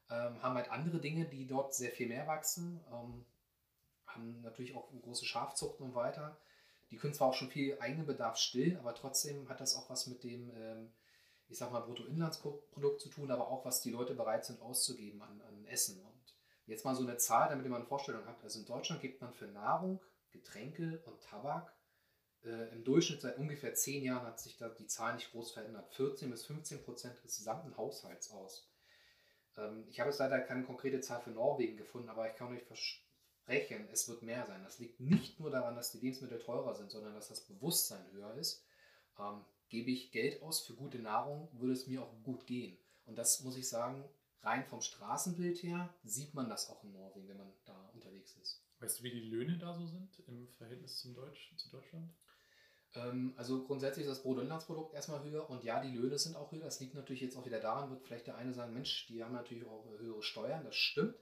[0.10, 3.26] ähm, haben halt andere Dinge, die dort sehr viel mehr wachsen, ähm,
[4.06, 6.38] haben natürlich auch große Schafzuchten und weiter.
[6.90, 10.08] Die können zwar auch schon viel eigenen Bedarf stillen, aber trotzdem hat das auch was
[10.08, 10.94] mit dem, ähm,
[11.50, 15.42] ich sag mal, Bruttoinlandsprodukt zu tun, aber auch was die Leute bereit sind auszugeben an,
[15.42, 16.02] an Essen.
[16.02, 18.44] Und jetzt mal so eine Zahl, damit ihr mal eine Vorstellung habt.
[18.44, 21.74] Also in Deutschland gibt man für Nahrung, Getränke und Tabak
[22.44, 25.94] äh, im Durchschnitt seit ungefähr zehn Jahren hat sich da die Zahl nicht groß verändert.
[25.94, 28.70] 14 bis 15 Prozent des gesamten Haushalts aus.
[29.58, 32.64] Ähm, ich habe jetzt leider keine konkrete Zahl für Norwegen gefunden, aber ich kann euch
[32.64, 34.64] versprechen, es wird mehr sein.
[34.64, 38.34] Das liegt nicht nur daran, dass die Lebensmittel teurer sind, sondern dass das Bewusstsein höher
[38.36, 38.66] ist.
[39.20, 42.78] Ähm, gebe ich Geld aus für gute Nahrung, würde es mir auch gut gehen.
[43.06, 44.04] Und das muss ich sagen,
[44.42, 48.64] rein vom Straßenbild her sieht man das auch in Norwegen, wenn man da unterwegs ist.
[48.80, 52.14] Weißt du, wie die Löhne da so sind im Verhältnis zum Deutsch, zu Deutschland?
[52.98, 56.64] Ähm, also grundsätzlich ist das Bruttoinlandsprodukt erstmal höher und ja, die Löhne sind auch höher.
[56.64, 59.34] Das liegt natürlich jetzt auch wieder daran, wird vielleicht der eine sagen, Mensch, die haben
[59.34, 61.16] natürlich auch höhere Steuern, das stimmt.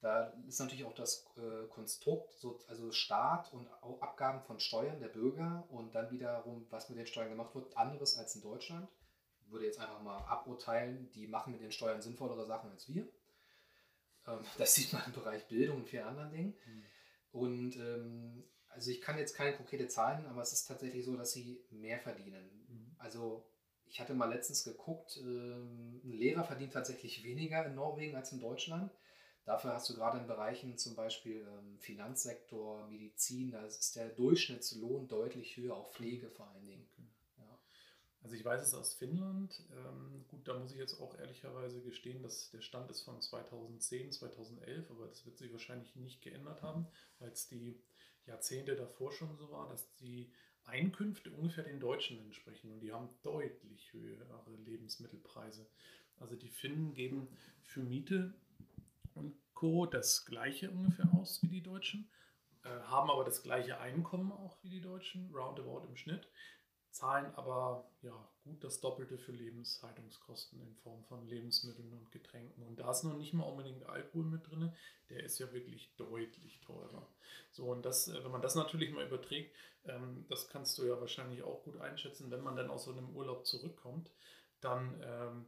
[0.00, 3.68] Da ist natürlich auch das äh, Konstrukt, so, also Staat und
[4.00, 8.16] Abgaben von Steuern der Bürger und dann wiederum, was mit den Steuern gemacht wird, anderes
[8.16, 8.88] als in Deutschland.
[9.42, 13.06] Ich würde jetzt einfach mal aburteilen, die machen mit den Steuern sinnvollere Sachen als wir.
[14.26, 16.54] Ähm, das sieht man im Bereich Bildung und vielen anderen Dingen.
[16.64, 16.84] Mhm.
[17.32, 21.32] Und ähm, also ich kann jetzt keine konkrete Zahlen, aber es ist tatsächlich so, dass
[21.32, 22.48] sie mehr verdienen.
[22.68, 22.94] Mhm.
[22.98, 23.46] Also
[23.86, 28.40] ich hatte mal letztens geguckt, ähm, ein Lehrer verdient tatsächlich weniger in Norwegen als in
[28.40, 28.92] Deutschland.
[29.44, 35.08] Dafür hast du gerade in Bereichen zum Beispiel ähm, Finanzsektor, Medizin, da ist der Durchschnittslohn
[35.08, 36.86] deutlich höher, auch Pflege vor allen Dingen.
[36.92, 37.08] Okay.
[37.38, 37.58] Ja.
[38.22, 39.60] Also ich weiß es aus Finnland.
[39.72, 44.12] Ähm, gut, da muss ich jetzt auch ehrlicherweise gestehen, dass der Stand ist von 2010,
[44.12, 46.86] 2011, aber das wird sich wahrscheinlich nicht geändert haben,
[47.18, 47.82] weil es die
[48.26, 50.32] Jahrzehnte davor schon so war, dass die
[50.64, 54.26] Einkünfte ungefähr den Deutschen entsprechen und die haben deutlich höhere
[54.64, 55.66] Lebensmittelpreise.
[56.16, 57.28] Also die Finnen geben
[57.62, 58.34] für Miete
[59.14, 59.86] und Co.
[59.86, 62.10] das gleiche ungefähr aus wie die Deutschen,
[62.62, 66.28] äh, haben aber das gleiche Einkommen auch wie die Deutschen, roundabout im Schnitt,
[66.90, 72.62] zahlen aber ja, gut das Doppelte für Lebenshaltungskosten in Form von Lebensmitteln und Getränken.
[72.64, 74.72] Und da ist noch nicht mal unbedingt Alkohol mit drin,
[75.08, 77.06] der ist ja wirklich deutlich teurer.
[77.50, 81.00] So, und das, äh, wenn man das natürlich mal überträgt, ähm, das kannst du ja
[81.00, 84.10] wahrscheinlich auch gut einschätzen, wenn man dann aus so einem Urlaub zurückkommt,
[84.60, 85.46] dann ähm,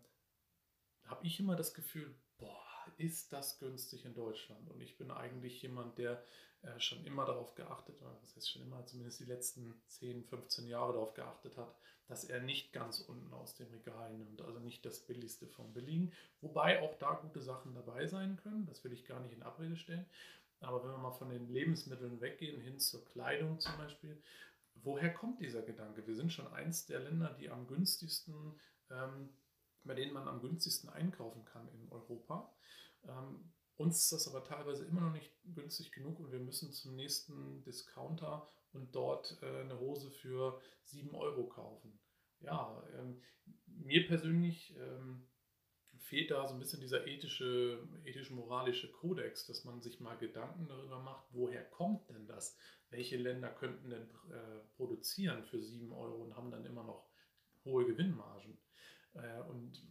[1.05, 2.65] habe ich immer das Gefühl, boah,
[2.97, 4.71] ist das günstig in Deutschland?
[4.71, 6.23] Und ich bin eigentlich jemand, der
[6.63, 10.69] äh, schon immer darauf geachtet, oder was heißt schon immer, zumindest die letzten 10, 15
[10.69, 11.75] Jahre darauf geachtet hat,
[12.09, 16.13] dass er nicht ganz unten aus dem Regal nimmt, also nicht das Billigste vom Billigen.
[16.41, 19.77] Wobei auch da gute Sachen dabei sein können, das will ich gar nicht in Abrede
[19.77, 20.07] stellen.
[20.61, 24.23] Aber wenn wir mal von den Lebensmitteln weggehen, hin zur Kleidung zum Beispiel,
[24.77, 26.07] woher kommt dieser Gedanke?
[26.07, 29.31] Wir sind schon eins der Länder, die am günstigsten ähm,
[29.85, 32.53] bei denen man am günstigsten einkaufen kann in Europa.
[33.05, 36.95] Ähm, uns ist das aber teilweise immer noch nicht günstig genug und wir müssen zum
[36.95, 41.99] nächsten Discounter und dort äh, eine Hose für 7 Euro kaufen.
[42.41, 43.21] Ja, ähm,
[43.67, 45.27] mir persönlich ähm,
[45.99, 50.99] fehlt da so ein bisschen dieser ethische, ethisch-moralische Kodex, dass man sich mal Gedanken darüber
[51.01, 52.57] macht, woher kommt denn das?
[52.91, 57.09] Welche Länder könnten denn äh, produzieren für 7 Euro und haben dann immer noch
[57.65, 58.59] hohe Gewinnmargen?
[59.15, 59.83] Äh, und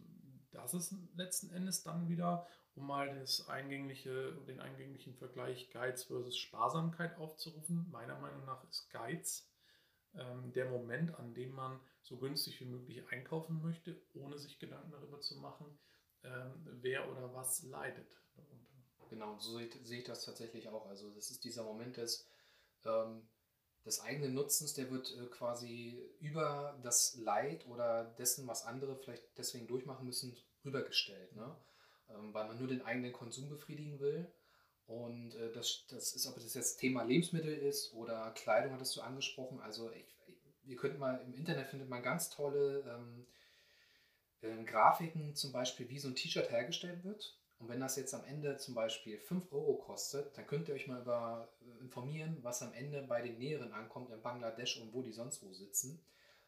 [0.52, 6.36] das ist letzten Endes dann wieder, um mal das eingängliche, den eingänglichen Vergleich Geiz versus
[6.36, 7.88] Sparsamkeit aufzurufen.
[7.90, 9.50] Meiner Meinung nach ist Geiz
[10.14, 14.90] ähm, der Moment, an dem man so günstig wie möglich einkaufen möchte, ohne sich Gedanken
[14.90, 15.78] darüber zu machen,
[16.24, 18.66] ähm, wer oder was leidet darunter.
[19.10, 20.86] Genau, so sehe ich das tatsächlich auch.
[20.86, 22.26] Also das ist dieser Moment des
[22.84, 23.28] ähm,
[23.84, 29.36] des eigenen Nutzens, der wird äh, quasi über das Leid oder dessen, was andere vielleicht
[29.36, 31.34] deswegen durchmachen müssen, rübergestellt.
[31.34, 31.56] Ne?
[32.14, 34.30] Ähm, weil man nur den eigenen Konsum befriedigen will.
[34.86, 39.00] Und äh, das, das ist, ob das jetzt Thema Lebensmittel ist oder Kleidung, hattest du
[39.00, 39.60] angesprochen.
[39.60, 40.06] Also ich,
[40.64, 43.26] ihr könnt mal im Internet findet man ganz tolle ähm,
[44.42, 47.38] äh, Grafiken, zum Beispiel, wie so ein T-Shirt hergestellt wird.
[47.58, 50.88] Und wenn das jetzt am Ende zum Beispiel 5 Euro kostet, dann könnt ihr euch
[50.88, 55.02] mal über, äh, informieren, was am Ende bei den Näheren ankommt in Bangladesch und wo
[55.02, 56.00] die sonst wo sitzen.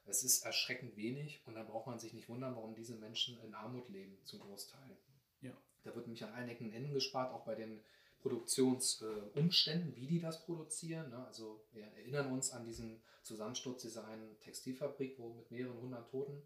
[0.06, 3.54] Es ist erschreckend wenig und dann braucht man sich nicht wundern, warum diese Menschen in
[3.54, 4.98] Armut leben, zum Großteil.
[5.44, 5.56] Ja.
[5.84, 7.80] Da wird nämlich an allen Ecken Enden gespart, auch bei den
[8.20, 11.10] Produktionsumständen, äh, wie die das produzieren.
[11.10, 11.24] Ne?
[11.26, 16.42] Also wir erinnern uns an diesen Zusammensturz dieser einen Textilfabrik, wo mit mehreren hundert Toten.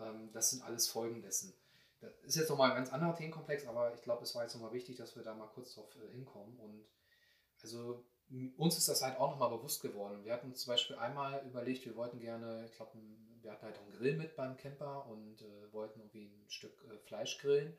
[0.00, 1.54] Ähm, das sind alles Folgen dessen.
[2.00, 4.72] Das ist jetzt nochmal ein ganz anderer Themenkomplex, aber ich glaube, es war jetzt nochmal
[4.72, 6.58] wichtig, dass wir da mal kurz drauf äh, hinkommen.
[6.58, 6.84] Und
[7.62, 8.04] also
[8.56, 10.24] uns ist das halt auch nochmal bewusst geworden.
[10.24, 12.98] Wir hatten zum Beispiel einmal überlegt, wir wollten gerne, ich glaube,
[13.42, 16.84] wir hatten halt auch einen Grill mit beim Camper und äh, wollten irgendwie ein Stück
[16.90, 17.76] äh, Fleisch grillen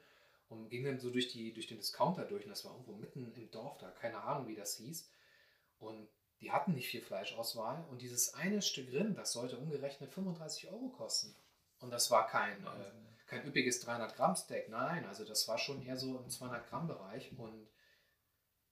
[0.52, 3.34] und gingen dann so durch, die, durch den Discounter durch und das war irgendwo mitten
[3.34, 5.10] im Dorf da, keine Ahnung, wie das hieß.
[5.80, 6.10] Und
[6.42, 10.90] die hatten nicht viel Fleischauswahl und dieses eine Stück Rind, das sollte umgerechnet 35 Euro
[10.90, 11.36] kosten.
[11.80, 12.92] Und das war kein, äh,
[13.28, 16.88] kein üppiges 300 Gramm Steak, nein, also das war schon eher so im 200 Gramm
[16.88, 17.68] Bereich und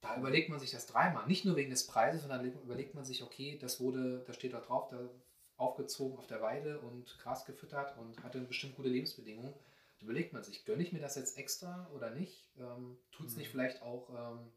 [0.02, 3.24] da überlegt man sich das dreimal, nicht nur wegen des Preises, sondern überlegt man sich,
[3.24, 5.10] okay, das wurde, da steht da drauf, da
[5.58, 9.54] aufgezogen auf der Weide und Gras gefüttert und hatte bestimmt gute Lebensbedingungen.
[10.02, 12.50] Überlegt man sich, gönne ich mir das jetzt extra oder nicht?
[12.58, 13.40] Ähm, Tut es mhm.
[13.40, 14.52] nicht vielleicht auch, ähm,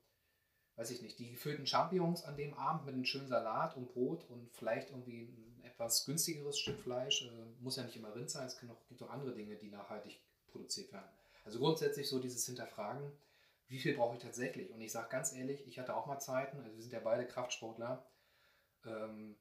[0.76, 4.24] weiß ich nicht, die gefüllten Champignons an dem Abend mit einem schönen Salat und Brot
[4.31, 7.22] und vielleicht irgendwie ein etwas günstigeres Stück Fleisch.
[7.22, 10.20] Äh, muss ja nicht immer Rind sein, es auch, gibt auch andere Dinge, die nachhaltig
[10.46, 11.09] produziert werden.
[11.44, 13.12] Also grundsätzlich so dieses Hinterfragen,
[13.68, 14.70] wie viel brauche ich tatsächlich?
[14.70, 17.26] Und ich sage ganz ehrlich, ich hatte auch mal Zeiten, also wir sind ja beide
[17.26, 18.07] Kraftsportler,
[18.85, 19.37] ähm,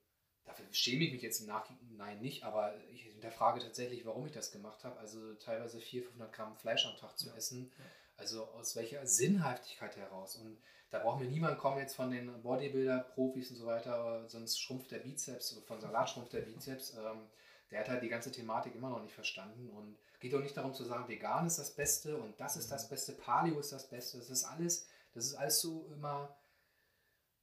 [0.45, 4.51] dafür schäme ich mich jetzt im Nachhinein nicht, aber ich hinterfrage tatsächlich, warum ich das
[4.51, 4.99] gemacht habe.
[4.99, 7.35] Also teilweise 400, 500 Gramm Fleisch am Tag zu ja.
[7.35, 7.71] essen.
[8.17, 10.35] Also aus welcher Sinnhaftigkeit heraus?
[10.35, 10.57] Und
[10.91, 14.99] da braucht mir niemand kommen jetzt von den Bodybuilder-Profis und so weiter, sonst schrumpft der
[14.99, 16.93] Bizeps, von Salat schrumpft der Bizeps.
[16.95, 17.29] Ähm,
[17.71, 20.73] der hat halt die ganze Thematik immer noch nicht verstanden und geht auch nicht darum
[20.73, 22.89] zu sagen, vegan ist das Beste und das ist das mhm.
[22.89, 24.17] Beste, Paleo ist das Beste.
[24.17, 26.35] Das ist alles, das ist alles so immer,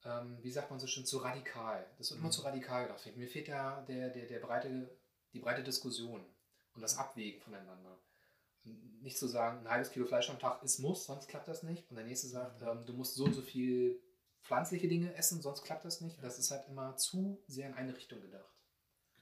[0.05, 1.87] ähm, wie sagt man so schön, zu radikal.
[1.99, 2.27] Das wird mhm.
[2.27, 3.17] immer zu radikal gedacht.
[3.17, 4.97] Mir fehlt ja der, der, der breite,
[5.33, 6.25] die breite Diskussion.
[6.75, 7.99] und das Abwägen voneinander.
[9.01, 11.89] Nicht zu sagen, ein halbes Kilo Fleisch am Tag ist muss, sonst klappt das nicht.
[11.91, 14.01] Und der nächste sagt, ähm, du musst so und so viel
[14.43, 16.23] pflanzliche Dinge essen, sonst klappt das nicht.
[16.23, 18.59] Das ist halt immer zu sehr in eine Richtung gedacht.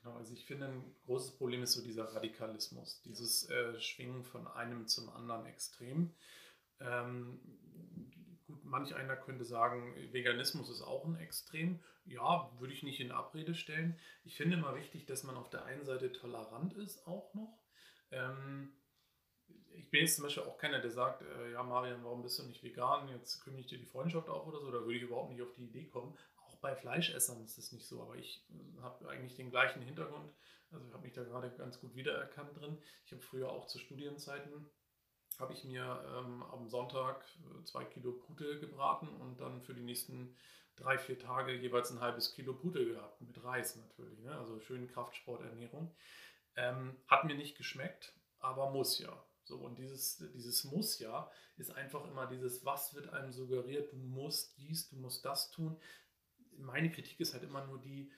[0.03, 4.47] Genau, also ich finde, ein großes Problem ist so dieser Radikalismus, dieses äh, Schwingen von
[4.47, 6.15] einem zum anderen Extrem.
[6.81, 7.41] Ähm,
[8.67, 11.81] manch einer könnte sagen, Veganismus ist auch ein Extrem.
[12.05, 13.99] Ja, würde ich nicht in Abrede stellen.
[14.25, 17.59] Ich finde immer wichtig, dass man auf der einen Seite tolerant ist, auch noch.
[18.11, 18.73] Ähm,
[19.75, 22.45] ich bin jetzt zum Beispiel auch keiner, der sagt, äh, ja Marian, warum bist du
[22.45, 23.09] nicht vegan?
[23.09, 24.71] Jetzt kündige ich dir die Freundschaft auf oder so.
[24.71, 26.17] Da würde ich überhaupt nicht auf die Idee kommen.
[26.47, 28.03] Auch bei Fleischessern ist das nicht so.
[28.03, 30.33] Aber ich äh, habe eigentlich den gleichen Hintergrund.
[30.71, 32.79] Also ich habe mich da gerade ganz gut wiedererkannt drin.
[33.05, 34.69] Ich habe früher auch zu Studienzeiten
[35.39, 37.25] habe ich mir ähm, am Sonntag
[37.61, 40.35] äh, zwei Kilo Pute gebraten und dann für die nächsten
[40.77, 44.37] drei, vier Tage jeweils ein halbes Kilo Pute gehabt, mit Reis natürlich, ne?
[44.37, 45.95] also schön Kraftsporternährung.
[46.57, 49.25] Ähm, hat mir nicht geschmeckt, aber muss ja.
[49.45, 53.97] So, und dieses, dieses Muss ja ist einfach immer dieses, was wird einem suggeriert, du
[53.97, 55.81] musst dies, du musst das tun.
[56.59, 58.11] Meine Kritik ist halt immer nur die,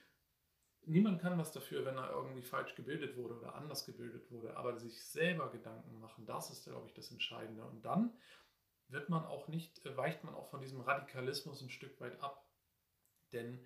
[0.89, 4.77] niemand kann was dafür, wenn er irgendwie falsch gebildet wurde oder anders gebildet wurde, aber
[4.77, 7.63] sich selber Gedanken machen, das ist, glaube ich, das Entscheidende.
[7.63, 8.13] Und dann
[8.87, 12.49] wird man auch nicht, äh, weicht man auch von diesem Radikalismus ein Stück weit ab.
[13.31, 13.65] Denn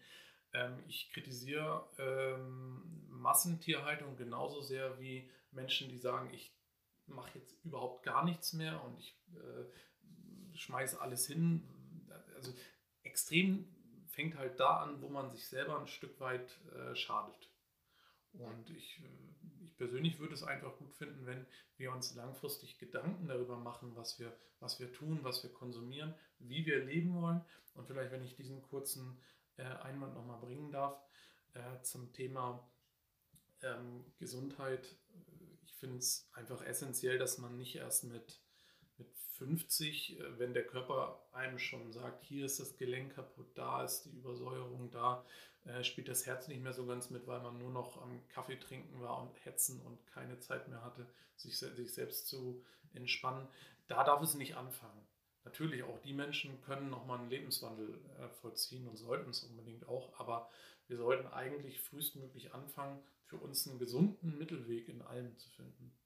[0.54, 6.56] ähm, ich kritisiere ähm, Massentierhaltung genauso sehr wie Menschen, die sagen, ich
[7.06, 11.70] mache jetzt überhaupt gar nichts mehr und ich äh, schmeiße alles hin.
[12.36, 12.54] Also
[13.04, 13.73] extrem
[14.13, 17.49] fängt halt da an, wo man sich selber ein Stück weit äh, schadet.
[18.34, 21.45] Und ich, äh, ich persönlich würde es einfach gut finden, wenn
[21.78, 26.65] wir uns langfristig Gedanken darüber machen, was wir, was wir tun, was wir konsumieren, wie
[26.65, 27.43] wir leben wollen.
[27.73, 29.19] Und vielleicht, wenn ich diesen kurzen
[29.58, 30.99] äh, Einwand nochmal bringen darf,
[31.54, 32.67] äh, zum Thema
[33.62, 34.97] ähm, Gesundheit
[35.84, 38.41] finde es einfach essentiell, dass man nicht erst mit,
[39.04, 43.84] mit 50, äh, wenn der Körper einem schon sagt, hier ist das Gelenk kaputt, da
[43.84, 45.26] ist die Übersäuerung, da
[45.66, 48.60] äh, spielt das Herz nicht mehr so ganz mit, weil man nur noch am Kaffee
[48.60, 52.63] trinken war und hetzen und keine Zeit mehr hatte, sich, sich selbst zu
[52.94, 53.48] entspannen.
[53.88, 55.08] Da darf es nicht anfangen.
[55.46, 60.18] Natürlich, auch die Menschen können nochmal einen Lebenswandel äh, vollziehen und sollten es unbedingt auch,
[60.18, 60.50] aber
[60.88, 65.98] wir sollten eigentlich frühestmöglich anfangen, für uns einen gesunden Mittelweg in allem zu finden.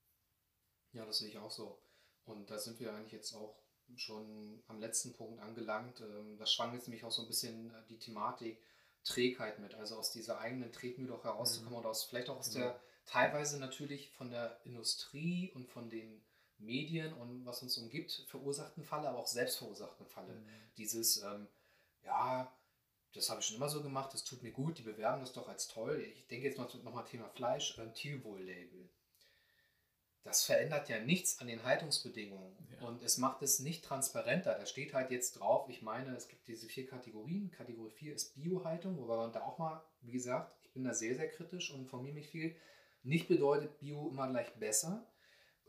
[0.94, 1.80] Ja, das sehe ich auch so.
[2.28, 3.56] Und da sind wir eigentlich jetzt auch
[3.96, 6.02] schon am letzten Punkt angelangt.
[6.02, 8.62] Ähm, das schwang jetzt nämlich auch so ein bisschen äh, die Thematik
[9.04, 11.80] Trägheit mit, also aus dieser eigenen Tretmühle auch herauszukommen mhm.
[11.80, 12.60] oder aus, vielleicht auch aus mhm.
[12.60, 16.22] der teilweise natürlich von der Industrie und von den
[16.60, 20.34] Medien und was uns umgibt verursachten Falle, aber auch selbst verursachten Falle.
[20.34, 20.48] Mhm.
[20.78, 21.48] Dieses, ähm,
[22.04, 22.52] ja,
[23.14, 25.48] das habe ich schon immer so gemacht, das tut mir gut, die bewerben das doch
[25.48, 26.02] als toll.
[26.02, 28.90] Ich denke jetzt mal nochmal Thema Fleisch, äh, Tierwohl-Label.
[30.28, 32.86] Das verändert ja nichts an den Haltungsbedingungen ja.
[32.86, 34.56] und es macht es nicht transparenter.
[34.56, 37.50] Da steht halt jetzt drauf, ich meine, es gibt diese vier Kategorien.
[37.52, 41.16] Kategorie 4 ist Biohaltung, wobei man da auch mal, wie gesagt, ich bin da sehr,
[41.16, 42.58] sehr kritisch und informiere mich viel.
[43.04, 45.08] Nicht bedeutet Bio immer gleich besser.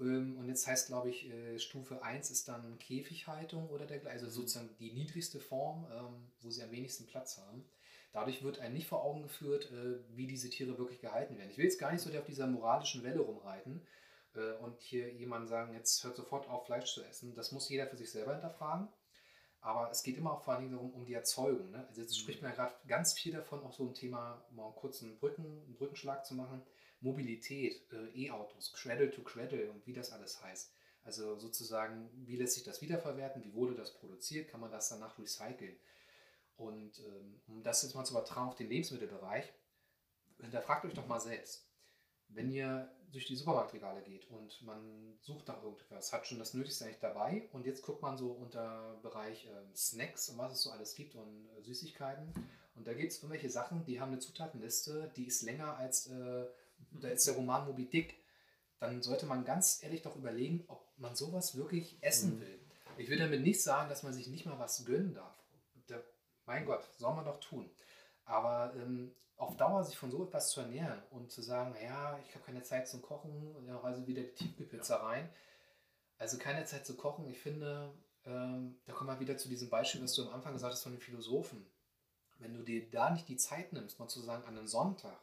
[0.01, 4.27] Ähm, und jetzt heißt, glaube ich, äh, Stufe 1 ist dann Käfighaltung oder dergleichen, also
[4.27, 4.43] mhm.
[4.43, 7.65] sozusagen die niedrigste Form, ähm, wo sie am wenigsten Platz haben.
[8.13, 11.51] Dadurch wird einem nicht vor Augen geführt, äh, wie diese Tiere wirklich gehalten werden.
[11.51, 13.87] Ich will jetzt gar nicht so auf dieser moralischen Welle rumreiten
[14.35, 17.35] äh, und hier jemand sagen, jetzt hört sofort auf, Fleisch zu essen.
[17.35, 18.89] Das muss jeder für sich selber hinterfragen.
[19.61, 21.71] Aber es geht immer auch vor allen Dingen darum, um die Erzeugung.
[21.71, 21.85] Ne?
[21.89, 24.75] Also jetzt spricht man ja gerade ganz viel davon, auch so ein Thema, um einen
[24.75, 26.63] kurzen Brücken, einen Brückenschlag zu machen
[27.01, 30.73] Mobilität, äh, E-Autos, Cradle to Cradle und wie das alles heißt.
[31.05, 35.19] Also sozusagen, wie lässt sich das wiederverwerten, wie wurde das produziert, kann man das danach
[35.19, 35.79] recyceln.
[36.57, 39.53] Und ähm, um das jetzt mal zu übertragen auf den Lebensmittelbereich,
[40.41, 41.68] hinterfragt euch doch mal selbst.
[42.29, 46.85] Wenn ihr durch die Supermarktregale geht und man sucht nach irgendwas, hat schon das Nötigste
[46.85, 50.71] eigentlich dabei und jetzt guckt man so unter Bereich äh, Snacks und was es so
[50.71, 52.33] alles gibt und äh, Süßigkeiten
[52.75, 56.47] und da gibt es irgendwelche Sachen, die haben eine Zutatenliste, die ist länger als äh,
[56.93, 58.23] da ist der Roman Moby Dick,
[58.79, 62.41] dann sollte man ganz ehrlich doch überlegen, ob man sowas wirklich essen mhm.
[62.41, 62.61] will.
[62.97, 65.37] Ich will damit nicht sagen, dass man sich nicht mal was gönnen darf.
[65.89, 66.03] Der,
[66.47, 67.71] mein Gott, soll man doch tun.
[68.25, 72.35] Aber ähm, auf Dauer sich von so etwas zu ernähren und zu sagen, ja, ich
[72.35, 75.07] habe keine Zeit zum Kochen, ja, also wieder die Tiefkühlpizza ja.
[75.07, 75.29] rein.
[76.19, 77.95] Also keine Zeit zu kochen, ich finde,
[78.27, 80.93] ähm, da kommen wir wieder zu diesem Beispiel, was du am Anfang gesagt hast von
[80.93, 81.65] den Philosophen.
[82.41, 85.21] Wenn du dir da nicht die Zeit nimmst, mal zu sagen, an einem Sonntag,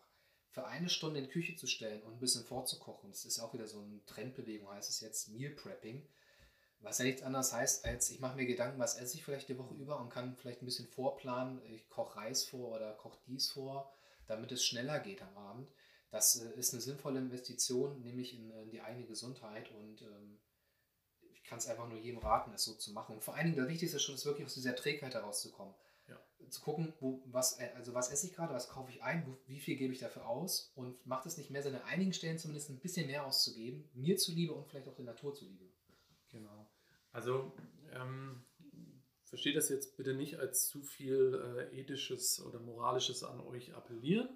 [0.56, 3.10] für eine Stunde in die Küche zu stellen und ein bisschen vorzukochen.
[3.10, 6.08] Das ist auch wieder so eine Trendbewegung, heißt es jetzt Meal Prepping.
[6.80, 9.58] Was ja nichts anderes heißt, als ich mache mir Gedanken, was esse ich vielleicht die
[9.58, 11.62] Woche über und kann vielleicht ein bisschen vorplanen.
[11.66, 13.92] Ich koche Reis vor oder koche dies vor,
[14.28, 15.70] damit es schneller geht am Abend.
[16.12, 20.40] das äh, ist eine sinnvolle Investition, nämlich in, in die eigene Gesundheit und ähm,
[21.34, 23.16] ich kann es einfach nur jedem raten, es so zu machen.
[23.16, 25.76] Und vor allen Dingen der wichtigste Schritt ist wirklich aus dieser Trägheit herauszukommen.
[26.08, 26.20] Ja.
[26.50, 29.38] Zu gucken, wo, was, äh, also was esse ich gerade, was kaufe ich ein, wo,
[29.48, 32.38] wie viel gebe ich dafür aus und macht es nicht mehr Sinn, an einigen Stellen
[32.38, 35.66] zumindest ein bisschen mehr auszugeben, mir zuliebe und vielleicht auch der Natur zuliebe.
[36.30, 36.68] Genau.
[37.12, 37.54] Also
[37.94, 38.44] ähm,
[39.36, 44.30] verstehe das jetzt bitte nicht als zu viel äh, ethisches oder moralisches an euch appellieren.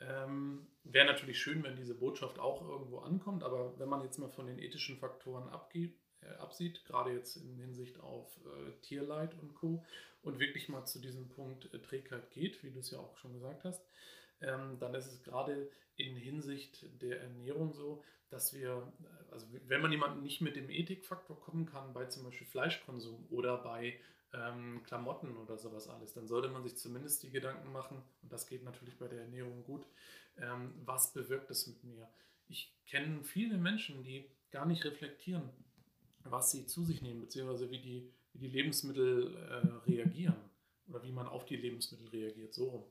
[0.00, 4.28] Ähm, Wäre natürlich schön, wenn diese Botschaft auch irgendwo ankommt, aber wenn man jetzt mal
[4.28, 9.54] von den ethischen Faktoren abgeht, äh, absieht, gerade jetzt in Hinsicht auf äh, Tierleid und
[9.54, 9.86] Co.
[10.22, 13.34] und wirklich mal zu diesem Punkt äh, Trägheit geht, wie du es ja auch schon
[13.34, 13.86] gesagt hast,
[14.42, 19.80] ähm, dann ist es gerade in Hinsicht der Ernährung so, dass wir, äh, also wenn
[19.80, 23.98] man jemanden nicht mit dem Ethikfaktor kommen kann, bei zum Beispiel Fleischkonsum oder bei
[24.32, 28.46] ähm, Klamotten oder sowas alles, dann sollte man sich zumindest die Gedanken machen, und das
[28.46, 29.86] geht natürlich bei der Ernährung gut,
[30.38, 32.08] ähm, was bewirkt es mit mir?
[32.48, 35.50] Ich kenne viele Menschen, die gar nicht reflektieren,
[36.24, 40.36] was sie zu sich nehmen, beziehungsweise wie die, wie die Lebensmittel äh, reagieren
[40.88, 42.84] oder wie man auf die Lebensmittel reagiert, so rum.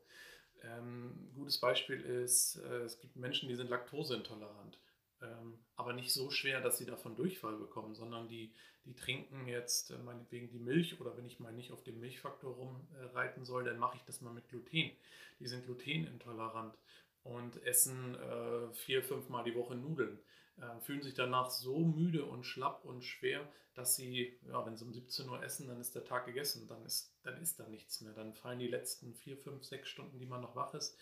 [0.64, 4.78] Ähm, gutes Beispiel ist, äh, es gibt Menschen, die sind laktoseintolerant
[5.22, 8.54] ähm, aber nicht so schwer, dass sie davon Durchfall bekommen, sondern die,
[8.86, 12.56] die trinken jetzt äh, meinetwegen die Milch oder wenn ich mal nicht auf dem Milchfaktor
[12.56, 14.92] rumreiten soll, dann mache ich das mal mit Gluten.
[15.40, 16.76] Die sind glutenintolerant
[17.24, 20.20] und essen äh, vier, fünf Mal die Woche Nudeln.
[20.62, 24.86] Äh, fühlen sich danach so müde und schlapp und schwer, dass sie, ja, wenn sie
[24.86, 28.02] um 17 Uhr essen, dann ist der Tag gegessen, dann ist, dann ist da nichts
[28.02, 28.14] mehr.
[28.14, 30.98] Dann fallen die letzten vier, fünf, sechs Stunden, die man noch wach ist,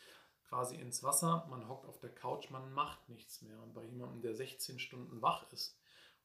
[0.47, 3.61] quasi ins Wasser, man hockt auf der Couch, man macht nichts mehr.
[3.61, 5.77] Und bei jemandem, der 16 Stunden wach ist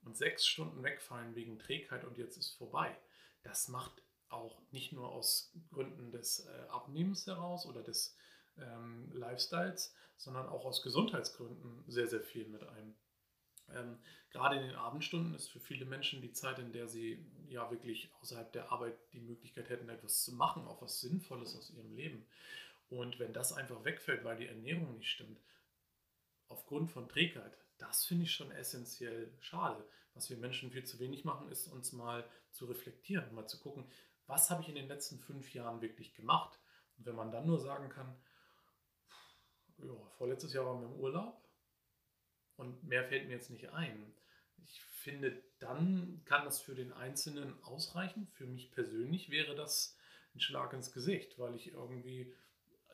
[0.03, 2.97] und sechs Stunden wegfallen wegen Trägheit und jetzt ist vorbei,
[3.43, 8.17] das macht auch nicht nur aus Gründen des äh, Abnehmens heraus oder des
[8.59, 12.95] ähm, Lifestyles, sondern auch aus Gesundheitsgründen sehr, sehr viel mit einem.
[13.73, 13.99] Ähm,
[14.31, 18.11] gerade in den Abendstunden ist für viele Menschen die Zeit, in der sie ja wirklich
[18.21, 22.27] außerhalb der Arbeit die Möglichkeit hätten, etwas zu machen, auch was Sinnvolles aus ihrem Leben.
[22.91, 25.41] Und wenn das einfach wegfällt, weil die Ernährung nicht stimmt,
[26.49, 29.85] aufgrund von Trägheit, das finde ich schon essentiell schade.
[30.15, 33.91] Was wir Menschen viel zu wenig machen, ist uns mal zu reflektieren, mal zu gucken,
[34.27, 36.59] was habe ich in den letzten fünf Jahren wirklich gemacht.
[36.97, 38.17] Und wenn man dann nur sagen kann,
[39.79, 41.44] ja, vorletztes Jahr waren wir im Urlaub
[42.57, 44.13] und mehr fällt mir jetzt nicht ein.
[44.65, 48.29] Ich finde, dann kann das für den Einzelnen ausreichen.
[48.33, 49.97] Für mich persönlich wäre das
[50.35, 52.33] ein Schlag ins Gesicht, weil ich irgendwie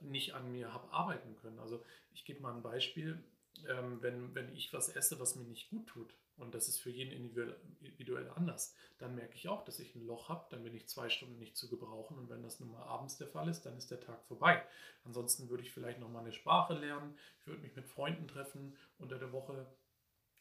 [0.01, 1.59] nicht an mir habe arbeiten können.
[1.59, 3.23] Also ich gebe mal ein Beispiel,
[3.69, 6.91] ähm, wenn, wenn ich was esse, was mir nicht gut tut, und das ist für
[6.91, 10.89] jeden individuell, anders, dann merke ich auch, dass ich ein Loch habe, dann bin ich
[10.89, 13.77] zwei Stunden nicht zu gebrauchen und wenn das nun mal abends der Fall ist, dann
[13.77, 14.63] ist der Tag vorbei.
[15.05, 18.77] Ansonsten würde ich vielleicht noch mal eine Sprache lernen, ich würde mich mit Freunden treffen
[18.99, 19.67] unter der Woche,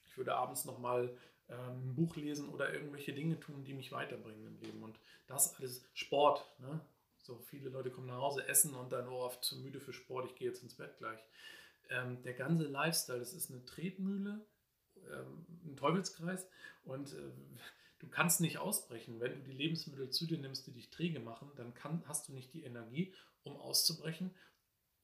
[0.06, 1.16] ich würde abends noch mal
[1.50, 5.56] ähm, ein Buch lesen oder irgendwelche Dinge tun, die mich weiterbringen im Leben und das
[5.56, 6.80] alles Sport, ne?
[7.22, 10.26] So viele Leute kommen nach Hause, essen und dann oh, oft zu müde für Sport,
[10.26, 11.20] ich gehe jetzt ins Bett gleich.
[11.90, 14.42] Ähm, der ganze Lifestyle, das ist eine Tretmühle,
[15.66, 16.48] ein Teufelskreis
[16.84, 17.32] und äh,
[18.00, 19.20] du kannst nicht ausbrechen.
[19.20, 22.34] Wenn du die Lebensmittel zu dir nimmst, die dich träge machen, dann kann, hast du
[22.34, 24.34] nicht die Energie, um auszubrechen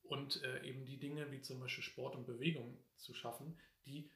[0.04, 4.10] und äh, eben die Dinge wie zum Beispiel Sport und Bewegung zu schaffen, die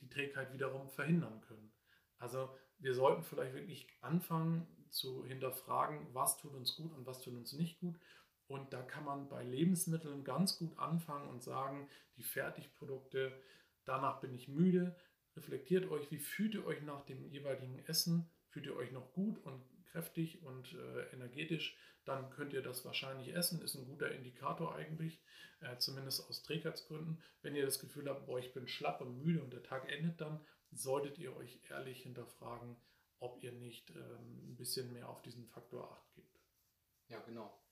[0.00, 1.72] die Trägheit wiederum verhindern können.
[2.18, 7.34] Also wir sollten vielleicht wirklich anfangen, zu hinterfragen, was tut uns gut und was tut
[7.34, 7.98] uns nicht gut.
[8.46, 13.32] Und da kann man bei Lebensmitteln ganz gut anfangen und sagen, die Fertigprodukte,
[13.84, 14.96] danach bin ich müde.
[15.36, 18.30] Reflektiert euch, wie fühlt ihr euch nach dem jeweiligen Essen?
[18.48, 21.76] Fühlt ihr euch noch gut und kräftig und äh, energetisch?
[22.04, 23.62] Dann könnt ihr das wahrscheinlich essen.
[23.62, 25.22] Ist ein guter Indikator eigentlich,
[25.60, 27.22] äh, zumindest aus Trägheitsgründen.
[27.42, 30.20] Wenn ihr das Gefühl habt, boah, ich bin schlapp und müde und der Tag endet
[30.20, 32.76] dann, solltet ihr euch ehrlich hinterfragen,
[33.18, 36.40] ob ihr nicht ähm, ein bisschen mehr auf diesen Faktor 8 gebt.
[37.08, 37.63] Ja, genau.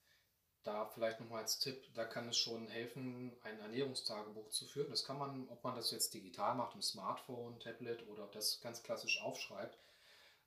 [0.64, 4.90] Da vielleicht nochmal als Tipp, da kann es schon helfen, ein Ernährungstagebuch zu führen.
[4.90, 8.60] Das kann man, ob man das jetzt digital macht, im Smartphone, Tablet oder ob das
[8.60, 9.76] ganz klassisch aufschreibt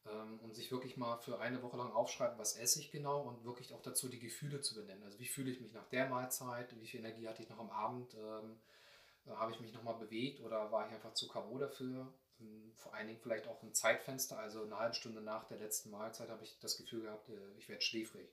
[0.05, 3.43] ähm, und sich wirklich mal für eine Woche lang aufschreiben, was esse ich genau und
[3.43, 5.03] wirklich auch dazu die Gefühle zu benennen.
[5.03, 7.72] Also wie fühle ich mich nach der Mahlzeit, wie viel Energie hatte ich noch am
[7.72, 8.59] Abend, ähm,
[9.28, 11.57] habe ich mich nochmal bewegt oder war ich einfach zu K.O.
[11.57, 12.13] dafür
[12.76, 16.30] vor allen Dingen vielleicht auch ein Zeitfenster, also eine halbe Stunde nach der letzten Mahlzeit
[16.30, 18.30] habe ich das Gefühl gehabt, äh, ich werde schläfrig.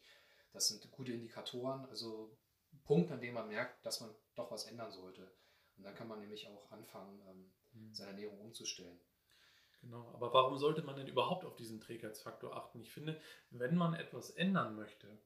[0.52, 2.36] Das sind gute Indikatoren, also
[2.84, 5.30] Punkt, an dem man merkt, dass man doch was ändern sollte.
[5.76, 7.94] Und dann kann man nämlich auch anfangen, ähm, mhm.
[7.94, 9.00] seine Ernährung umzustellen.
[9.80, 12.80] Genau, aber warum sollte man denn überhaupt auf diesen Trägheitsfaktor achten?
[12.80, 15.18] Ich finde, wenn man etwas ändern möchte,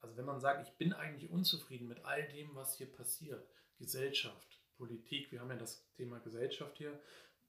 [0.00, 4.62] also wenn man sagt, ich bin eigentlich unzufrieden mit all dem, was hier passiert, Gesellschaft,
[4.76, 6.98] Politik, wir haben ja das Thema Gesellschaft hier,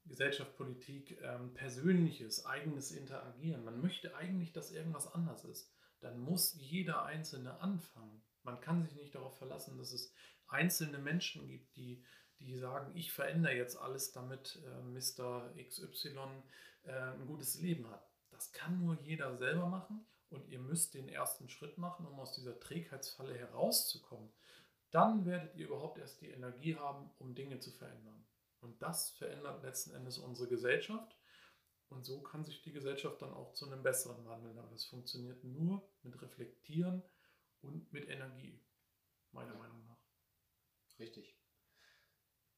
[0.05, 3.63] Gesellschaft, Politik, ähm, persönliches, eigenes Interagieren.
[3.63, 5.71] Man möchte eigentlich, dass irgendwas anders ist.
[6.01, 8.23] Dann muss jeder Einzelne anfangen.
[8.43, 10.13] Man kann sich nicht darauf verlassen, dass es
[10.47, 12.03] einzelne Menschen gibt, die,
[12.39, 15.53] die sagen, ich verändere jetzt alles, damit äh, Mr.
[15.55, 16.17] XY
[16.83, 18.09] äh, ein gutes Leben hat.
[18.31, 22.33] Das kann nur jeder selber machen und ihr müsst den ersten Schritt machen, um aus
[22.33, 24.31] dieser Trägheitsfalle herauszukommen.
[24.91, 28.25] Dann werdet ihr überhaupt erst die Energie haben, um Dinge zu verändern.
[28.61, 31.15] Und das verändert letzten Endes unsere Gesellschaft.
[31.89, 34.57] Und so kann sich die Gesellschaft dann auch zu einem besseren wandeln.
[34.57, 37.03] Aber das funktioniert nur mit Reflektieren
[37.61, 38.61] und mit Energie,
[39.31, 39.97] meiner Meinung nach.
[40.99, 41.35] Richtig.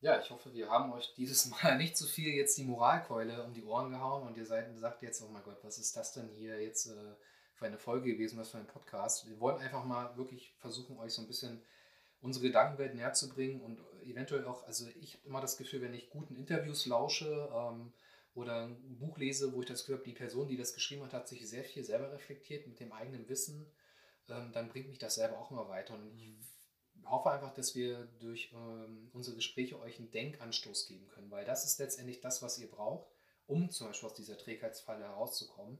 [0.02, 3.44] Ja, ich hoffe, wir haben euch dieses Mal nicht zu so viel jetzt die Moralkeule
[3.44, 6.14] um die Ohren gehauen und ihr seid, sagt jetzt, oh mein Gott, was ist das
[6.14, 7.16] denn hier jetzt äh,
[7.54, 9.28] für eine Folge gewesen, was für ein Podcast.
[9.30, 11.62] Wir wollen einfach mal wirklich versuchen, euch so ein bisschen
[12.20, 15.94] unsere Gedankenwelt näher zu bringen und eventuell auch, also ich habe immer das Gefühl, wenn
[15.94, 17.94] ich guten Interviews lausche ähm,
[18.34, 21.14] oder ein Buch lese, wo ich das Gefühl habe, die Person, die das geschrieben hat,
[21.14, 23.72] hat sich sehr viel selber reflektiert mit dem eigenen Wissen,
[24.30, 25.96] ähm, dann bringt mich das selber auch immer weiter.
[25.96, 26.36] Und ich
[27.06, 31.66] hoffe einfach, dass wir durch ähm, unsere Gespräche euch einen Denkanstoß geben können, weil das
[31.66, 33.12] ist letztendlich das, was ihr braucht,
[33.48, 35.78] um zum Beispiel aus dieser Trägheitsfalle herauszukommen.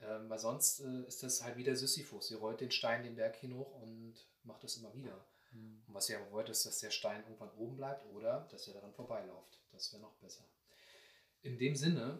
[0.00, 2.30] Ähm, weil sonst äh, ist das halt wieder Sisyphus.
[2.30, 4.14] Ihr rollt den Stein den Berg hinhoch und
[4.44, 5.24] macht das immer wieder.
[5.52, 5.82] Mhm.
[5.86, 8.74] Und was ihr aber wollt, ist, dass der Stein irgendwann oben bleibt oder dass ihr
[8.74, 9.60] daran vorbeilauft.
[9.72, 10.44] Das wäre noch besser.
[11.48, 12.18] In dem Sinne,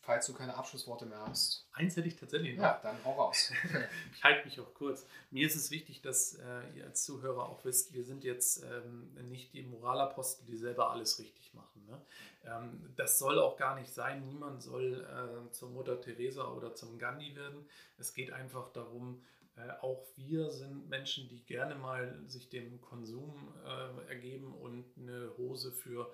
[0.00, 1.68] falls du keine Abschlussworte mehr hast.
[1.72, 2.64] Eins hätte ich tatsächlich noch.
[2.64, 3.52] Ja, dann hau raus.
[4.14, 5.06] ich halte mich auch kurz.
[5.30, 9.14] Mir ist es wichtig, dass äh, ihr als Zuhörer auch wisst, wir sind jetzt ähm,
[9.28, 11.86] nicht die Moralapostel, die selber alles richtig machen.
[11.86, 12.02] Ne?
[12.44, 14.26] Ähm, das soll auch gar nicht sein.
[14.26, 17.68] Niemand soll äh, zur Mutter Teresa oder zum Gandhi werden.
[17.96, 19.22] Es geht einfach darum,
[19.56, 25.36] äh, auch wir sind Menschen, die gerne mal sich dem Konsum äh, ergeben und eine
[25.36, 26.12] Hose für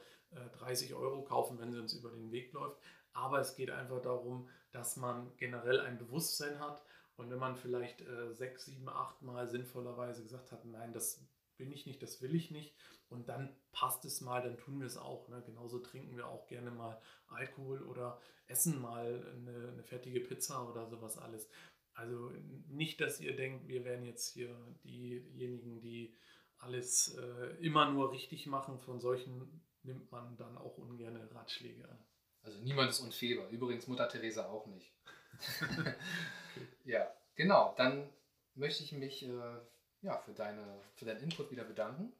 [0.58, 2.78] 30 äh, Euro kaufen, wenn sie uns über den Weg läuft.
[3.12, 6.82] Aber es geht einfach darum, dass man generell ein Bewusstsein hat
[7.16, 11.24] und wenn man vielleicht äh, sechs, sieben, acht Mal sinnvollerweise gesagt hat, nein, das
[11.56, 12.74] bin ich nicht, das will ich nicht,
[13.08, 15.28] und dann passt es mal, dann tun wir es auch.
[15.28, 15.42] Ne?
[15.46, 20.86] Genauso trinken wir auch gerne mal Alkohol oder essen mal eine, eine fertige Pizza oder
[20.86, 21.48] sowas alles.
[21.94, 22.30] Also
[22.68, 26.14] nicht, dass ihr denkt, wir wären jetzt hier diejenigen, die
[26.58, 28.78] alles äh, immer nur richtig machen.
[28.78, 31.98] Von solchen nimmt man dann auch ungern Ratschläge an.
[32.42, 33.48] Also niemand ist unfehlbar.
[33.48, 34.92] Übrigens Mutter Teresa auch nicht.
[36.84, 37.74] ja, genau.
[37.76, 38.08] Dann
[38.54, 39.58] möchte ich mich äh,
[40.02, 42.12] ja, für, deine, für deinen Input wieder bedanken.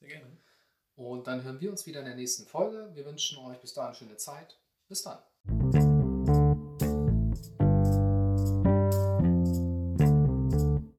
[0.00, 0.36] Sehr gerne.
[0.94, 2.90] Und dann hören wir uns wieder in der nächsten Folge.
[2.94, 4.58] Wir wünschen euch bis dahin eine schöne Zeit.
[4.88, 5.18] Bis dann.